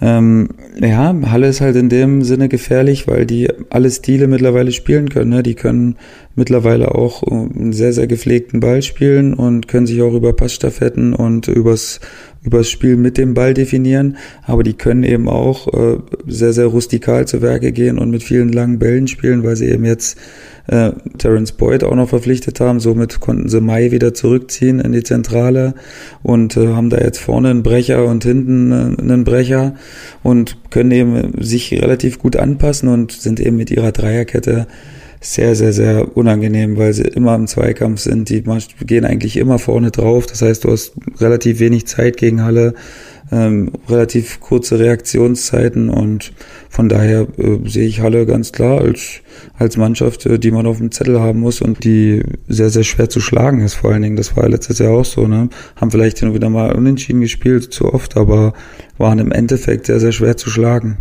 [0.00, 0.48] Ähm,
[0.80, 5.30] ja, Halle ist halt in dem Sinne gefährlich, weil die alle Stile mittlerweile spielen können.
[5.30, 5.44] Ne?
[5.44, 5.94] Die können
[6.34, 11.46] mittlerweile auch einen sehr, sehr gepflegten Ball spielen und können sich auch über Passstaffetten und
[11.46, 12.00] übers,
[12.42, 14.16] übers Spiel mit dem Ball definieren.
[14.42, 18.50] Aber die können eben auch äh, sehr, sehr rustikal zu Werke gehen und mit vielen
[18.50, 20.18] langen Bällen spielen, weil sie eben jetzt
[20.66, 22.80] äh, Terence Boyd auch noch verpflichtet haben.
[22.80, 25.74] Somit konnten sie Mai wieder zurückziehen in die Zentrale
[26.22, 29.74] und äh, haben da jetzt vorne einen Brecher und hinten äh, einen Brecher
[30.22, 34.66] und können eben sich relativ gut anpassen und sind eben mit ihrer Dreierkette
[35.22, 38.28] sehr, sehr, sehr unangenehm, weil sie immer im Zweikampf sind.
[38.28, 38.44] Die
[38.84, 40.26] gehen eigentlich immer vorne drauf.
[40.26, 42.74] Das heißt, du hast relativ wenig Zeit gegen Halle
[43.30, 46.32] ähm, relativ kurze Reaktionszeiten und
[46.68, 49.22] von daher äh, sehe ich Halle ganz klar als,
[49.56, 53.08] als Mannschaft, äh, die man auf dem Zettel haben muss und die sehr, sehr schwer
[53.08, 54.16] zu schlagen ist vor allen Dingen.
[54.16, 55.48] Das war letztes Jahr auch so, ne?
[55.76, 58.52] Haben vielleicht hin und wieder mal unentschieden gespielt, zu oft, aber
[58.98, 60.98] waren im Endeffekt sehr, sehr schwer zu schlagen.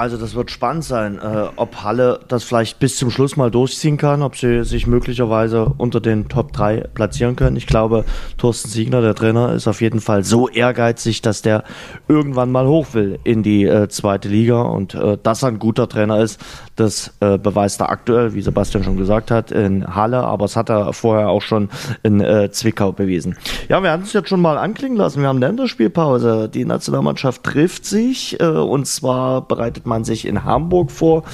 [0.00, 3.98] Also das wird spannend sein, äh, ob Halle das vielleicht bis zum Schluss mal durchziehen
[3.98, 7.58] kann, ob sie sich möglicherweise unter den Top 3 platzieren können.
[7.58, 8.06] Ich glaube,
[8.38, 11.64] Thorsten Siegner, der Trainer, ist auf jeden Fall so ehrgeizig, dass der
[12.08, 15.86] irgendwann mal hoch will in die äh, zweite Liga und äh, dass er ein guter
[15.86, 16.40] Trainer ist,
[16.76, 20.70] das äh, beweist er aktuell, wie Sebastian schon gesagt hat, in Halle, aber es hat
[20.70, 21.68] er vorher auch schon
[22.02, 23.36] in äh, Zwickau bewiesen.
[23.68, 25.20] Ja, wir hatten es jetzt schon mal anklingen lassen.
[25.20, 26.48] Wir haben Länderspielpause.
[26.48, 31.24] Die Nationalmannschaft trifft sich äh, und zwar bereitet man sich in Hamburg vor.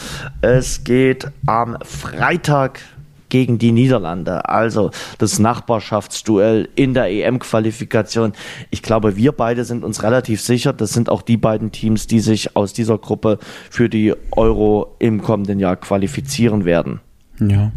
[0.41, 2.81] Es geht am Freitag
[3.29, 4.49] gegen die Niederlande.
[4.49, 8.33] Also das Nachbarschaftsduell in der EM-Qualifikation.
[8.71, 10.73] Ich glaube, wir beide sind uns relativ sicher.
[10.73, 13.39] Das sind auch die beiden Teams, die sich aus dieser Gruppe
[13.71, 17.01] für die Euro im kommenden Jahr qualifizieren werden.
[17.41, 17.73] Ja.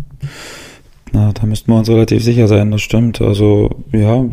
[1.12, 3.20] Na, da müssten wir uns relativ sicher sein, das stimmt.
[3.20, 4.26] Also, ja,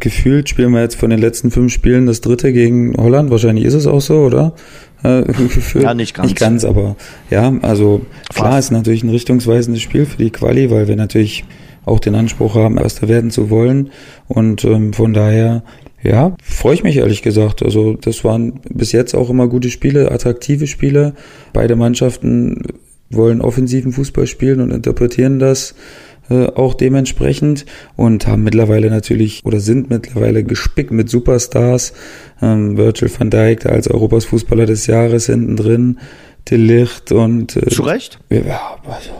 [0.00, 3.30] gefühlt spielen wir jetzt von den letzten fünf Spielen das dritte gegen Holland.
[3.30, 4.52] Wahrscheinlich ist es auch so, oder?
[5.82, 6.28] Ja, nicht ganz.
[6.28, 6.96] Nicht ganz, aber
[7.30, 8.68] ja, also klar Fast.
[8.68, 11.44] ist natürlich ein richtungsweisendes Spiel für die Quali, weil wir natürlich
[11.84, 13.90] auch den Anspruch haben, Erster werden zu wollen.
[14.26, 15.62] Und ähm, von daher,
[16.02, 17.62] ja, freue ich mich ehrlich gesagt.
[17.62, 21.14] Also das waren bis jetzt auch immer gute Spiele, attraktive Spiele.
[21.52, 22.62] Beide Mannschaften
[23.10, 25.74] wollen offensiven Fußball spielen und interpretieren das
[26.30, 27.64] äh, auch dementsprechend
[27.96, 31.92] und haben mittlerweile natürlich oder sind mittlerweile gespickt mit Superstars.
[32.42, 35.98] Ähm, Virgil van Dijk als Europas Fußballer des Jahres hinten drin,
[36.48, 38.18] De Licht und äh, zu Recht?
[38.30, 39.10] Ja, also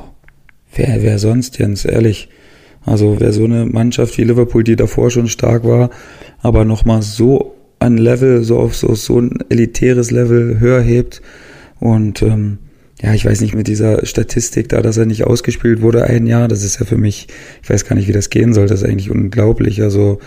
[0.74, 2.28] wer, wer sonst, Jens, ehrlich.
[2.84, 5.90] Also wer so eine Mannschaft wie Liverpool, die davor schon stark war,
[6.40, 11.20] aber nochmal so ein Level, so auf so, so ein elitäres Level höher hebt
[11.80, 12.59] und ähm,
[13.01, 16.49] ja, ich weiß nicht, mit dieser Statistik da, dass er nicht ausgespielt wurde ein Jahr,
[16.49, 17.28] das ist ja für mich,
[17.62, 19.82] ich weiß gar nicht, wie das gehen soll, das ist eigentlich unglaublich.
[19.82, 20.18] Also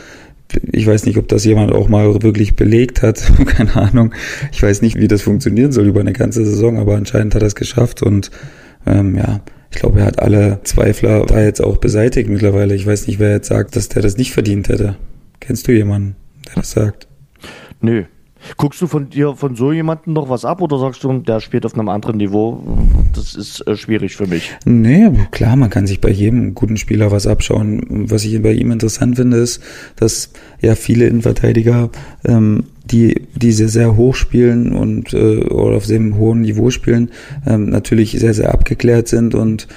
[0.71, 4.13] ich weiß nicht, ob das jemand auch mal wirklich belegt hat, keine Ahnung.
[4.51, 7.47] Ich weiß nicht, wie das funktionieren soll über eine ganze Saison, aber anscheinend hat er
[7.47, 8.31] es geschafft und
[8.85, 12.75] ähm, ja, ich glaube, er hat alle Zweifler da jetzt auch beseitigt mittlerweile.
[12.75, 14.95] Ich weiß nicht, wer jetzt sagt, dass der das nicht verdient hätte.
[15.39, 16.15] Kennst du jemanden,
[16.47, 17.07] der das sagt?
[17.79, 18.03] Nö,
[18.57, 21.65] Guckst du von dir, von so jemandem noch was ab oder sagst du, der spielt
[21.65, 22.61] auf einem anderen Niveau?
[23.13, 24.51] Das ist äh, schwierig für mich.
[24.65, 28.09] Nee, klar, man kann sich bei jedem guten Spieler was abschauen.
[28.09, 29.61] Was ich bei ihm interessant finde, ist,
[29.95, 30.31] dass
[30.61, 31.89] ja viele Innenverteidiger
[32.25, 37.11] ähm, die, die sehr, sehr hoch spielen und äh, oder auf sehr hohem Niveau spielen,
[37.47, 39.67] ähm, natürlich sehr, sehr abgeklärt sind und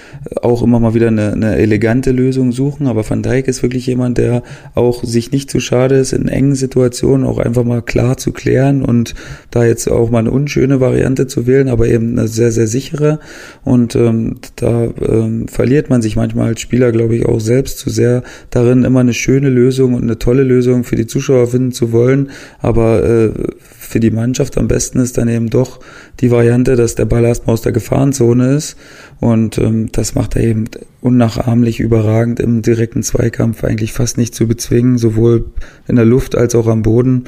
[0.42, 2.86] auch immer mal wieder eine, eine elegante Lösung suchen.
[2.86, 4.42] Aber Van Dijk ist wirklich jemand, der
[4.74, 8.82] auch sich nicht zu schade ist, in engen Situationen auch einfach mal klar zu klären
[8.82, 9.14] und
[9.50, 13.20] da jetzt auch mal eine unschöne Variante zu wählen, aber eben eine sehr, sehr sichere.
[13.62, 17.90] Und ähm, da ähm, verliert man sich manchmal als Spieler, glaube ich, auch selbst zu
[17.90, 21.92] sehr darin, immer eine schöne Lösung und eine tolle Lösung für die Zuschauer finden zu
[21.92, 22.30] wollen.
[22.60, 23.30] Aber äh,
[23.60, 25.80] für die Mannschaft am besten ist dann eben doch
[26.20, 28.76] die Variante, dass der Ball erstmal aus der Gefahrenzone ist.
[29.20, 30.64] Und ähm, das macht er eben
[31.00, 35.46] unnachahmlich überragend im direkten Zweikampf eigentlich fast nicht zu bezwingen, sowohl
[35.86, 37.24] in der Luft als auch am Boden.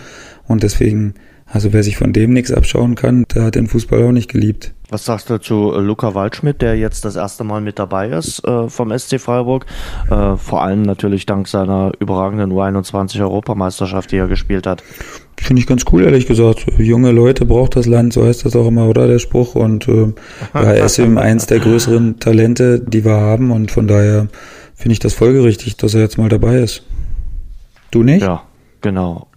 [0.48, 1.14] Und deswegen,
[1.46, 4.72] also wer sich von dem nichts abschauen kann, der hat den Fußball auch nicht geliebt.
[4.88, 8.68] Was sagst du zu Luca Waldschmidt, der jetzt das erste Mal mit dabei ist äh,
[8.68, 9.66] vom SC Freiburg?
[10.10, 14.82] Äh, vor allem natürlich dank seiner überragenden U21-Europameisterschaft, die er gespielt hat.
[15.40, 16.66] Finde ich ganz cool, ehrlich gesagt.
[16.78, 19.54] Junge Leute braucht das Land, so heißt das auch immer, oder der Spruch.
[19.54, 20.12] Und äh,
[20.54, 23.50] ja, er ist eben eins der größeren Talente, die wir haben.
[23.50, 24.28] Und von daher
[24.74, 26.84] finde ich das folgerichtig, dass er jetzt mal dabei ist.
[27.90, 28.22] Du nicht?
[28.22, 28.42] Ja,
[28.82, 29.28] Genau.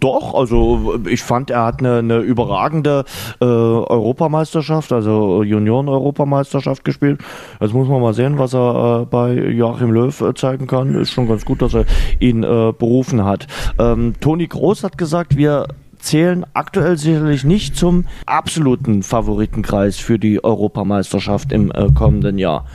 [0.00, 3.04] Doch, also ich fand, er hat eine, eine überragende
[3.40, 7.20] äh, Europameisterschaft, also Junioren-Europameisterschaft gespielt.
[7.60, 10.94] Jetzt muss man mal sehen, was er äh, bei Joachim Löw äh, zeigen kann.
[10.94, 11.84] Ist schon ganz gut, dass er
[12.18, 13.46] ihn äh, berufen hat.
[13.78, 15.68] Ähm, Toni Groß hat gesagt, wir
[15.98, 22.66] zählen aktuell sicherlich nicht zum absoluten Favoritenkreis für die Europameisterschaft im äh, kommenden Jahr.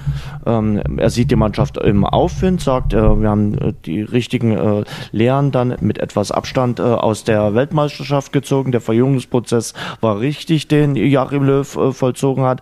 [0.46, 4.84] Ähm, er sieht die Mannschaft im Aufwind, sagt, äh, wir haben äh, die richtigen äh,
[5.12, 8.72] Lehren dann mit etwas Abstand äh, aus der Weltmeisterschaft gezogen.
[8.72, 12.62] Der Verjüngungsprozess war richtig, den Joachim Löw äh, vollzogen hat.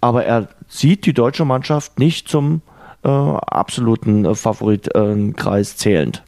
[0.00, 2.62] Aber er sieht die deutsche Mannschaft nicht zum
[3.04, 6.22] absoluten Favoritenkreis zählend.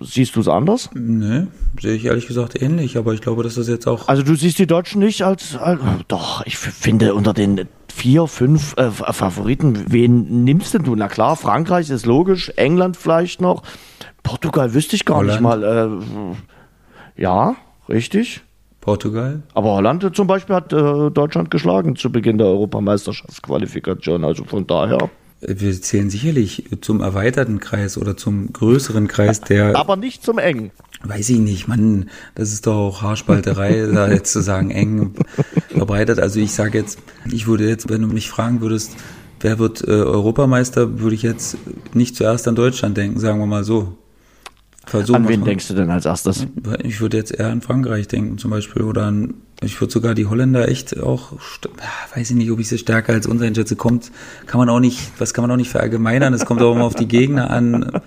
[0.00, 0.90] Siehst du es anders?
[0.94, 1.46] Nee,
[1.80, 4.08] sehe ich ehrlich gesagt ähnlich, aber ich glaube, dass das jetzt auch.
[4.08, 8.76] Also du siehst die Deutschen nicht als, als doch, ich finde unter den vier, fünf
[8.76, 10.96] äh, Favoriten, wen nimmst denn du?
[10.96, 13.62] Na klar, Frankreich ist logisch, England vielleicht noch,
[14.22, 15.32] Portugal wüsste ich gar Holland.
[15.32, 15.62] nicht mal.
[17.16, 17.56] Äh, ja,
[17.88, 18.42] richtig.
[18.80, 19.42] Portugal.
[19.54, 24.24] Aber Holland zum Beispiel hat äh, Deutschland geschlagen zu Beginn der Europameisterschaftsqualifikation.
[24.24, 25.08] Also von daher
[25.46, 29.76] wir zählen sicherlich zum erweiterten Kreis oder zum größeren Kreis der.
[29.76, 30.70] Aber nicht zum engen.
[31.04, 35.14] Weiß ich nicht, Mann, das ist doch auch Haarspalterei, da jetzt zu sagen eng
[35.68, 36.20] verbreitet.
[36.20, 38.92] Also ich sage jetzt, ich würde jetzt, wenn du mich fragen würdest,
[39.40, 41.56] wer wird äh, Europameister, würde ich jetzt
[41.92, 43.98] nicht zuerst an Deutschland denken, sagen wir mal so.
[44.86, 46.46] Versuchen an wen denkst du denn als erstes?
[46.82, 50.26] Ich würde jetzt eher an Frankreich denken zum Beispiel oder an, ich würde sogar die
[50.26, 51.32] Holländer echt auch,
[52.14, 54.10] weiß ich nicht, ob ich sie stärker als uns einschätze, kommt,
[54.46, 56.96] kann man auch nicht, was kann man auch nicht verallgemeinern, es kommt auch immer auf
[56.96, 58.00] die Gegner an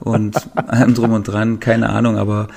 [0.00, 2.48] und allem drum und dran, keine Ahnung, aber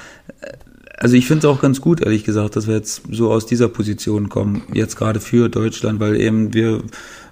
[0.41, 0.53] äh,
[0.97, 3.67] also ich finde es auch ganz gut, ehrlich gesagt, dass wir jetzt so aus dieser
[3.67, 6.83] Position kommen, jetzt gerade für Deutschland, weil eben wir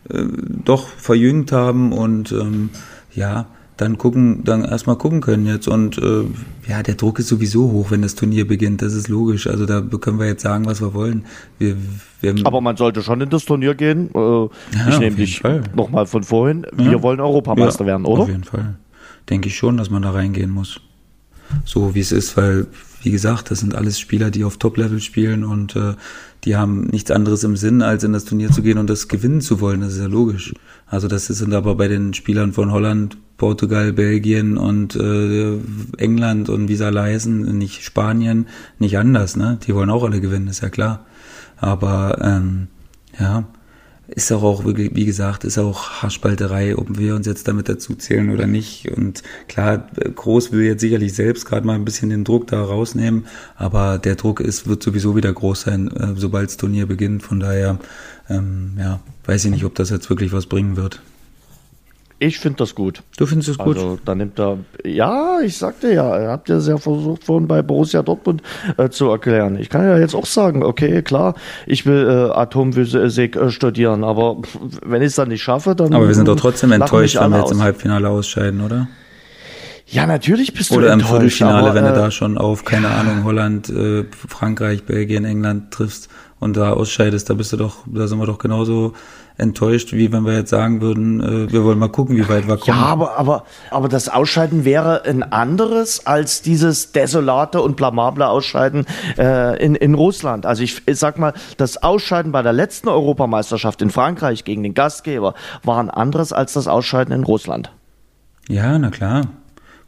[0.10, 0.24] äh,
[0.64, 2.70] doch verjüngt haben und ähm,
[3.14, 3.48] ja,
[3.80, 5.68] dann gucken, dann erstmal gucken können jetzt.
[5.68, 6.26] Und äh,
[6.68, 8.82] ja, der Druck ist sowieso hoch, wenn das Turnier beginnt.
[8.82, 9.48] Das ist logisch.
[9.48, 11.26] Also da können wir jetzt sagen, was wir wollen.
[11.60, 11.78] Wir,
[12.20, 14.10] wir Aber man sollte schon in das Turnier gehen.
[14.14, 14.50] Äh, ja,
[14.90, 15.42] ich nehme dich
[15.76, 16.68] nochmal von vorhin.
[16.74, 17.04] Wir ja.
[17.04, 18.24] wollen Europameister ja, werden, oder?
[18.24, 18.76] Auf jeden Fall.
[19.30, 20.82] Denke ich schon, dass man da reingehen muss.
[21.64, 22.68] So wie es ist, weil,
[23.02, 25.94] wie gesagt, das sind alles Spieler, die auf Top-Level spielen und äh,
[26.44, 29.40] die haben nichts anderes im Sinn, als in das Turnier zu gehen und das gewinnen
[29.40, 29.82] zu wollen.
[29.82, 30.54] Das ist ja logisch.
[30.86, 35.58] Also das sind aber bei den Spielern von Holland, Portugal, Belgien und äh,
[35.98, 39.36] England und alle heißen, nicht Spanien, nicht anders.
[39.36, 39.58] Ne?
[39.66, 41.06] Die wollen auch alle gewinnen, ist ja klar.
[41.58, 42.68] Aber ähm,
[43.20, 43.46] ja,
[44.10, 47.96] ist auch, auch wirklich, wie gesagt, ist auch Haarspalterei, ob wir uns jetzt damit dazu
[47.96, 48.92] zählen oder nicht.
[48.92, 53.26] Und klar, Groß will jetzt sicherlich selbst gerade mal ein bisschen den Druck da rausnehmen,
[53.56, 57.24] aber der Druck ist, wird sowieso wieder groß sein, äh, sobald das Turnier beginnt.
[57.24, 57.80] Von daher,
[58.30, 61.02] ähm, ja, weiß ich nicht, ob das jetzt wirklich was bringen wird.
[62.22, 63.02] Ich finde das gut.
[63.18, 63.78] Du findest es gut?
[63.78, 67.62] Also, da nimmt er, ja, ich sagte ja, ihr habt ja sehr versucht vorhin bei
[67.62, 68.42] Borussia Dortmund
[68.78, 69.58] äh, zu erklären.
[69.58, 74.38] Ich kann ja jetzt auch sagen, okay, klar, ich will äh, Atomphysik äh, studieren, aber
[74.86, 75.94] wenn ich es dann nicht schaffe, dann.
[75.94, 78.90] Aber wir sind doch trotzdem enttäuscht, wenn wir jetzt im Halbfinale ausscheiden, oder?
[79.92, 82.90] Ja, natürlich bist du Oder im Viertelfinale, aber, wenn du äh, da schon auf, keine.
[82.90, 86.10] Ahnung, Holland, äh, Frankreich, Belgien, England triffst
[86.40, 88.94] und da ausscheidest, da bist du doch, da sind wir doch genauso
[89.38, 92.58] enttäuscht, wie wenn wir jetzt sagen würden, äh, wir wollen mal gucken, wie weit wir
[92.58, 92.78] kommen.
[92.78, 98.86] Ja, aber, aber, aber das Ausscheiden wäre ein anderes als dieses desolate und blamable Ausscheiden
[99.18, 100.46] äh, in, in Russland.
[100.46, 104.74] Also ich, ich sag mal, das Ausscheiden bei der letzten Europameisterschaft in Frankreich gegen den
[104.74, 105.34] Gastgeber
[105.64, 107.72] war ein anderes als das Ausscheiden in Russland.
[108.50, 109.28] Ja, na klar.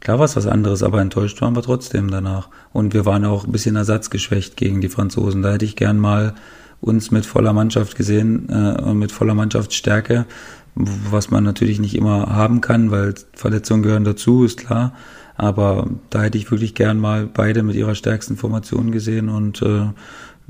[0.02, 2.48] Klar war es was anderes, aber enttäuscht waren wir trotzdem danach.
[2.72, 5.42] Und wir waren auch ein bisschen ersatzgeschwächt gegen die Franzosen.
[5.42, 6.34] Da hätte ich gern mal
[6.80, 10.26] uns mit voller Mannschaft gesehen, äh, mit voller Mannschaftsstärke,
[10.74, 14.92] was man natürlich nicht immer haben kann, weil Verletzungen gehören dazu, ist klar.
[15.36, 19.86] Aber da hätte ich wirklich gern mal beide mit ihrer stärksten Formation gesehen und äh,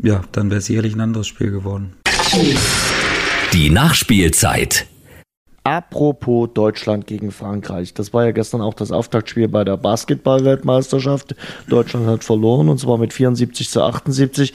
[0.03, 1.93] ja, dann wäre es sicherlich ein anderes Spiel geworden.
[3.53, 4.87] Die Nachspielzeit.
[5.65, 7.95] Apropos Deutschland gegen Frankreich.
[7.95, 11.37] Das war ja gestern auch das Auftaktspiel bei der Basketball-Weltmeisterschaft.
[11.69, 14.55] Deutschland hat verloren und zwar mit 74 zu 78.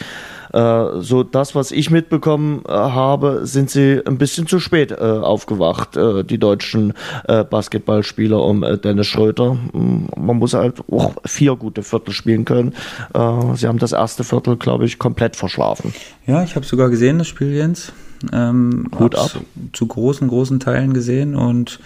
[0.52, 4.96] Äh, so das, was ich mitbekommen äh, habe, sind sie ein bisschen zu spät äh,
[4.96, 6.94] aufgewacht, äh, die deutschen
[7.28, 9.54] äh, Basketballspieler um äh, Dennis Schröter.
[9.54, 12.74] Mm, man muss halt auch vier gute Viertel spielen können.
[13.56, 15.94] sie haben das erste Viertel, glaube ich, komplett verschlafen.
[16.26, 17.94] Ja, ich habe sogar gesehen, das Spiel, Jens.
[18.32, 19.32] Ähm, Gut ab.
[19.74, 21.80] Zu großen, großen Teilen gesehen und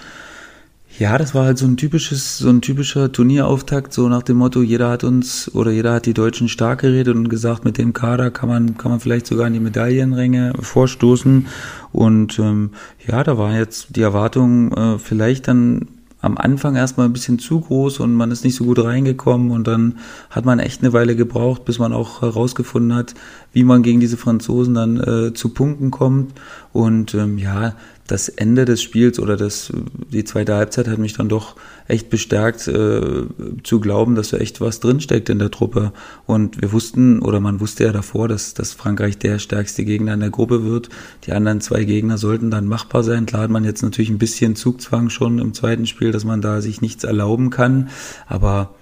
[1.00, 4.62] ja, das war halt so ein typisches, so ein typischer Turnierauftakt, so nach dem Motto,
[4.62, 8.30] jeder hat uns oder jeder hat die Deutschen stark geredet und gesagt, mit dem Kader
[8.30, 11.48] kann man, kann man vielleicht sogar in die Medaillenränge vorstoßen.
[11.94, 12.72] Und ähm,
[13.08, 15.88] ja, da war jetzt die Erwartung äh, vielleicht dann
[16.22, 19.68] am Anfang erstmal ein bisschen zu groß und man ist nicht so gut reingekommen und
[19.68, 19.98] dann
[20.30, 23.16] hat man echt eine Weile gebraucht, bis man auch herausgefunden hat,
[23.54, 26.34] wie man gegen diese Franzosen dann äh, zu Punkten kommt.
[26.74, 27.74] Und ähm, ja,
[28.12, 29.72] das Ende des Spiels oder das,
[30.12, 31.56] die zweite Halbzeit hat mich dann doch
[31.88, 33.26] echt bestärkt äh,
[33.64, 35.94] zu glauben, dass da echt was drinsteckt in der Truppe.
[36.26, 40.20] Und wir wussten, oder man wusste ja davor, dass, dass Frankreich der stärkste Gegner in
[40.20, 40.90] der Gruppe wird.
[41.26, 43.26] Die anderen zwei Gegner sollten dann machbar sein.
[43.26, 46.60] Klar hat man jetzt natürlich ein bisschen Zugzwang schon im zweiten Spiel, dass man da
[46.60, 47.90] sich nichts erlauben kann.
[48.28, 48.76] Aber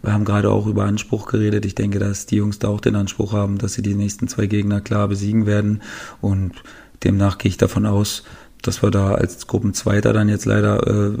[0.00, 1.66] wir haben gerade auch über Anspruch geredet.
[1.66, 4.46] Ich denke, dass die Jungs da auch den Anspruch haben, dass sie die nächsten zwei
[4.46, 5.82] Gegner klar besiegen werden.
[6.20, 6.52] Und
[7.02, 8.22] demnach gehe ich davon aus,
[8.62, 11.16] dass wir da als Gruppenzweiter dann jetzt leider äh,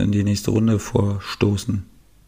[0.00, 1.84] in die nächste Runde vorstoßen.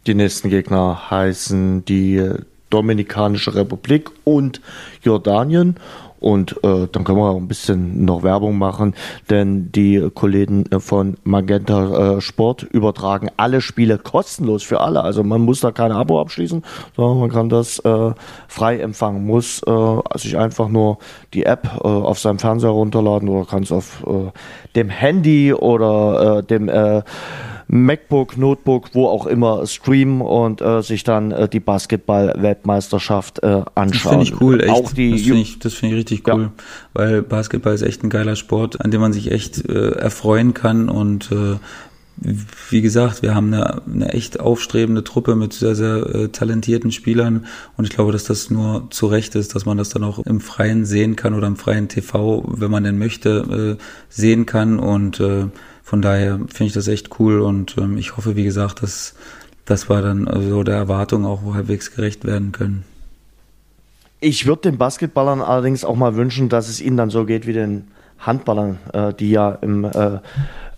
[0.07, 2.27] Die nächsten Gegner heißen die
[2.71, 4.61] Dominikanische Republik und
[5.03, 5.77] Jordanien.
[6.21, 8.95] Und äh, dann können wir auch ein bisschen noch Werbung machen,
[9.31, 15.03] denn die Kollegen von Magenta äh, Sport übertragen alle Spiele kostenlos für alle.
[15.03, 16.63] Also man muss da kein Abo abschließen,
[16.95, 18.13] sondern man kann das äh,
[18.49, 20.99] frei empfangen, muss äh, sich einfach nur
[21.33, 24.31] die App äh, auf seinem Fernseher runterladen oder kann es auf äh,
[24.77, 27.03] dem Handy oder äh, dem äh,
[27.73, 33.91] MacBook, Notebook, wo auch immer streamen und äh, sich dann äh, die Basketball-Weltmeisterschaft äh, anschauen.
[33.93, 34.71] Das finde ich cool, echt.
[34.71, 36.53] Auch die das finde ich, das find ich richtig cool, ja.
[36.95, 40.89] weil Basketball ist echt ein geiler Sport, an dem man sich echt äh, erfreuen kann
[40.89, 41.59] und äh,
[42.69, 47.47] wie gesagt, wir haben eine, eine echt aufstrebende Truppe mit sehr, sehr äh, talentierten Spielern
[47.77, 50.41] und ich glaube, dass das nur zu Recht ist, dass man das dann auch im
[50.41, 55.21] Freien sehen kann oder im freien TV, wenn man denn möchte, äh, sehen kann und
[55.21, 55.47] äh,
[55.91, 59.17] von daher finde ich das echt cool und ähm, ich hoffe, wie gesagt, dass,
[59.65, 62.85] dass wir dann so also der Erwartung auch halbwegs gerecht werden können.
[64.21, 67.55] Ich würde den Basketballern allerdings auch mal wünschen, dass es ihnen dann so geht wie
[67.55, 67.89] den
[68.21, 70.21] Handballern, äh, die ja im äh,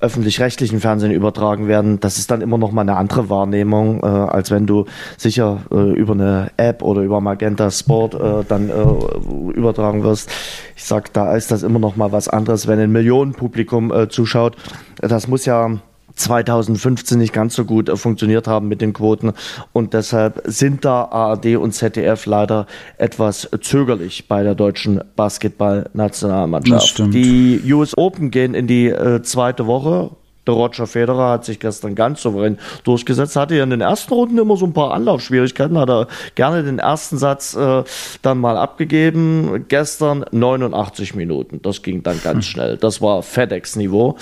[0.02, 4.50] öffentlich-rechtlichen Fernsehen übertragen werden, das ist dann immer noch mal eine andere Wahrnehmung, äh, als
[4.50, 4.86] wenn du
[5.16, 10.30] sicher äh, über eine App oder über Magenta Sport äh, dann äh, übertragen wirst.
[10.76, 14.56] Ich sag, da ist das immer noch mal was anderes, wenn ein Millionenpublikum äh, zuschaut.
[15.00, 15.78] Das muss ja
[16.14, 19.32] 2015 nicht ganz so gut äh, funktioniert haben mit den Quoten.
[19.72, 22.66] Und deshalb sind da ARD und ZDF leider
[22.98, 26.98] etwas zögerlich bei der deutschen Basketballnationalmannschaft.
[27.12, 30.10] Die US Open gehen in die äh, zweite Woche
[30.46, 34.38] der Roger Federer hat sich gestern ganz souverän durchgesetzt, hatte ja in den ersten Runden
[34.38, 37.84] immer so ein paar Anlaufschwierigkeiten, hat er gerne den ersten Satz äh,
[38.22, 39.66] dann mal abgegeben.
[39.68, 42.50] Gestern 89 Minuten, das ging dann ganz hm.
[42.50, 42.76] schnell.
[42.76, 44.16] Das war FedEx-Niveau.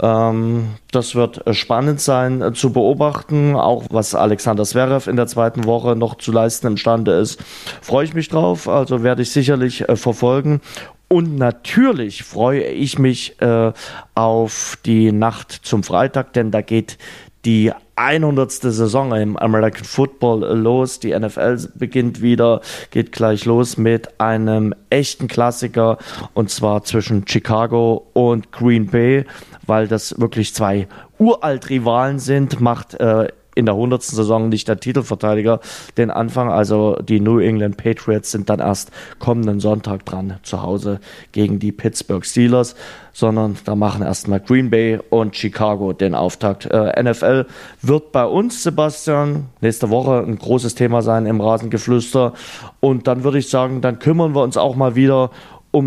[0.00, 5.26] Ähm, das wird äh, spannend sein äh, zu beobachten, auch was Alexander Zverev in der
[5.26, 7.38] zweiten Woche noch zu leisten imstande ist.
[7.82, 10.60] Freue ich mich drauf, also werde ich sicherlich äh, verfolgen.
[11.08, 13.72] Und natürlich freue ich mich äh,
[14.14, 16.98] auf die Nacht zum Freitag, denn da geht
[17.44, 18.50] die 100.
[18.50, 20.98] Saison im American Football los.
[20.98, 25.98] Die NFL beginnt wieder, geht gleich los mit einem echten Klassiker
[26.34, 29.24] und zwar zwischen Chicago und Green Bay,
[29.66, 30.88] weil das wirklich zwei
[31.18, 34.02] uralt Rivalen sind, macht äh, in der 100.
[34.02, 35.60] Saison nicht der Titelverteidiger
[35.96, 36.50] den Anfang.
[36.50, 41.00] Also die New England Patriots sind dann erst kommenden Sonntag dran zu Hause
[41.32, 42.76] gegen die Pittsburgh Steelers,
[43.12, 46.66] sondern da machen erstmal Green Bay und Chicago den Auftakt.
[46.66, 47.46] Äh, NFL
[47.80, 52.34] wird bei uns, Sebastian, nächste Woche ein großes Thema sein im Rasengeflüster.
[52.80, 55.30] Und dann würde ich sagen, dann kümmern wir uns auch mal wieder um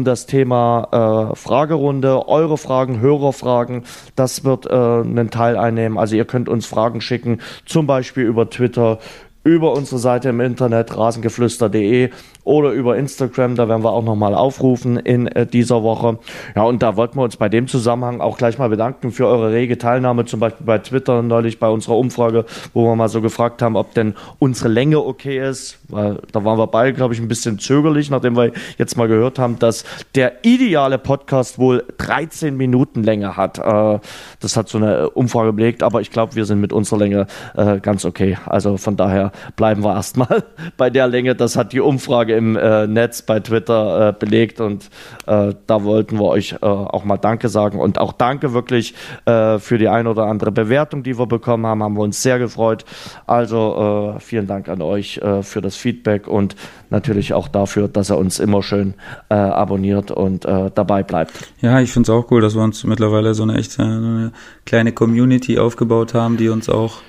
[0.04, 3.84] das Thema äh, Fragerunde, eure Fragen, Hörerfragen.
[4.16, 5.98] Das wird äh, einen Teil einnehmen.
[5.98, 9.00] Also ihr könnt uns Fragen schicken, zum Beispiel über Twitter,
[9.44, 12.12] über unsere Seite im Internet rasengeflüster.de
[12.50, 16.18] oder über Instagram, da werden wir auch nochmal aufrufen in äh, dieser Woche.
[16.56, 19.54] Ja, und da wollten wir uns bei dem Zusammenhang auch gleich mal bedanken für eure
[19.54, 23.62] rege Teilnahme, zum Beispiel bei Twitter neulich bei unserer Umfrage, wo wir mal so gefragt
[23.62, 27.28] haben, ob denn unsere Länge okay ist, weil da waren wir beide, glaube ich, ein
[27.28, 29.86] bisschen zögerlich, nachdem wir jetzt mal gehört haben, dass
[30.16, 33.60] der ideale Podcast wohl 13 Minuten Länge hat.
[33.60, 34.00] Äh,
[34.40, 37.80] das hat so eine Umfrage belegt, aber ich glaube, wir sind mit unserer Länge äh,
[37.80, 38.40] ganz okay.
[38.48, 40.44] Also von daher bleiben wir erstmal
[40.78, 41.36] bei der Länge.
[41.36, 44.90] Das hat die Umfrage im äh, Netz bei Twitter äh, belegt und
[45.28, 49.60] äh, da wollten wir euch äh, auch mal Danke sagen und auch Danke wirklich äh,
[49.60, 52.86] für die ein oder andere Bewertung, die wir bekommen haben, haben wir uns sehr gefreut.
[53.28, 56.56] Also äh, vielen Dank an euch für das Feedback und
[56.90, 58.94] natürlich auch dafür, dass er uns immer schön
[59.28, 61.34] abonniert und dabei bleibt.
[61.62, 64.32] Ja, ich finde es auch cool, dass wir uns mittlerweile so eine echte eine
[64.66, 67.02] kleine Community aufgebaut haben, die uns auch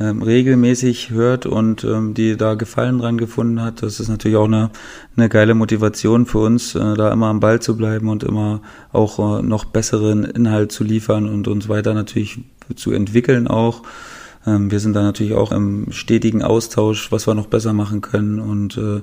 [0.00, 3.82] ähm, regelmäßig hört und ähm, die da Gefallen dran gefunden hat.
[3.82, 4.70] Das ist natürlich auch eine,
[5.16, 9.38] eine geile Motivation für uns, äh, da immer am Ball zu bleiben und immer auch
[9.38, 12.40] äh, noch besseren Inhalt zu liefern und uns weiter natürlich
[12.74, 13.82] zu entwickeln auch.
[14.46, 18.40] Ähm, wir sind da natürlich auch im stetigen Austausch, was wir noch besser machen können
[18.40, 19.02] und äh,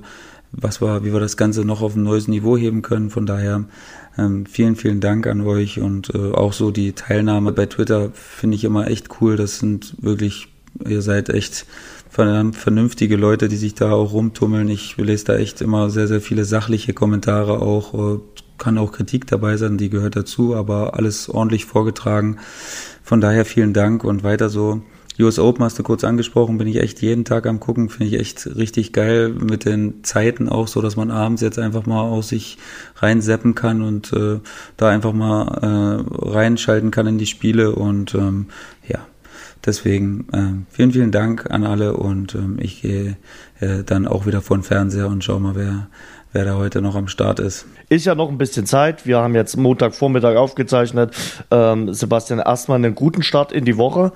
[0.50, 3.10] was wir, wie wir das Ganze noch auf ein neues Niveau heben können.
[3.10, 3.66] Von daher
[4.16, 8.56] ähm, vielen, vielen Dank an euch und äh, auch so die Teilnahme bei Twitter finde
[8.56, 9.36] ich immer echt cool.
[9.36, 10.48] Das sind wirklich
[10.86, 11.66] ihr seid echt
[12.10, 14.68] vernünftige Leute, die sich da auch rumtummeln.
[14.68, 18.16] Ich lese da echt immer sehr, sehr viele sachliche Kommentare auch.
[18.16, 18.18] Äh,
[18.58, 22.38] kann auch Kritik dabei sein, die gehört dazu, aber alles ordentlich vorgetragen.
[23.04, 24.82] Von daher vielen Dank und weiter so.
[25.20, 28.20] US Open hast du kurz angesprochen, bin ich echt jeden Tag am gucken, finde ich
[28.20, 32.28] echt richtig geil mit den Zeiten auch so, dass man abends jetzt einfach mal aus
[32.28, 32.56] sich
[32.96, 34.38] reinseppen kann und äh,
[34.76, 38.46] da einfach mal äh, reinschalten kann in die Spiele und ähm,
[38.86, 39.00] ja,
[39.68, 43.18] Deswegen äh, vielen, vielen Dank an alle und ähm, ich gehe
[43.60, 45.88] äh, dann auch wieder vor den Fernseher und schau mal, wer,
[46.32, 47.66] wer da heute noch am Start ist.
[47.90, 49.04] Ist ja noch ein bisschen Zeit.
[49.04, 51.14] Wir haben jetzt Montagvormittag aufgezeichnet.
[51.50, 54.12] Ähm, Sebastian, erstmal einen guten Start in die Woche.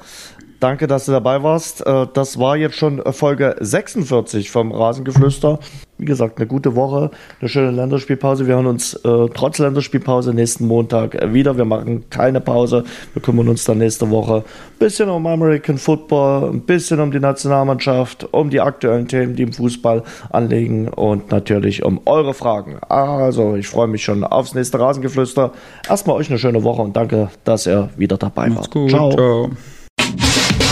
[0.59, 1.87] Danke, dass du dabei warst.
[1.87, 5.59] Äh, das war jetzt schon Folge 46 vom Rasengeflüster.
[6.03, 8.49] Wie gesagt, eine gute Woche, eine schöne Länderspielpause.
[8.49, 11.57] Wir hören uns äh, trotz Länderspielpause nächsten Montag wieder.
[11.57, 12.83] Wir machen keine Pause.
[13.13, 17.21] Wir kümmern uns dann nächste Woche ein bisschen um American Football, ein bisschen um die
[17.21, 22.81] Nationalmannschaft, um die aktuellen Themen, die im Fußball anliegen und natürlich um eure Fragen.
[22.89, 25.53] Also, ich freue mich schon aufs nächste Rasengeflüster.
[25.89, 28.71] Erstmal euch eine schöne Woche und danke, dass ihr wieder dabei Macht's wart.
[28.73, 29.13] Gut, ciao.
[29.13, 29.51] ciao.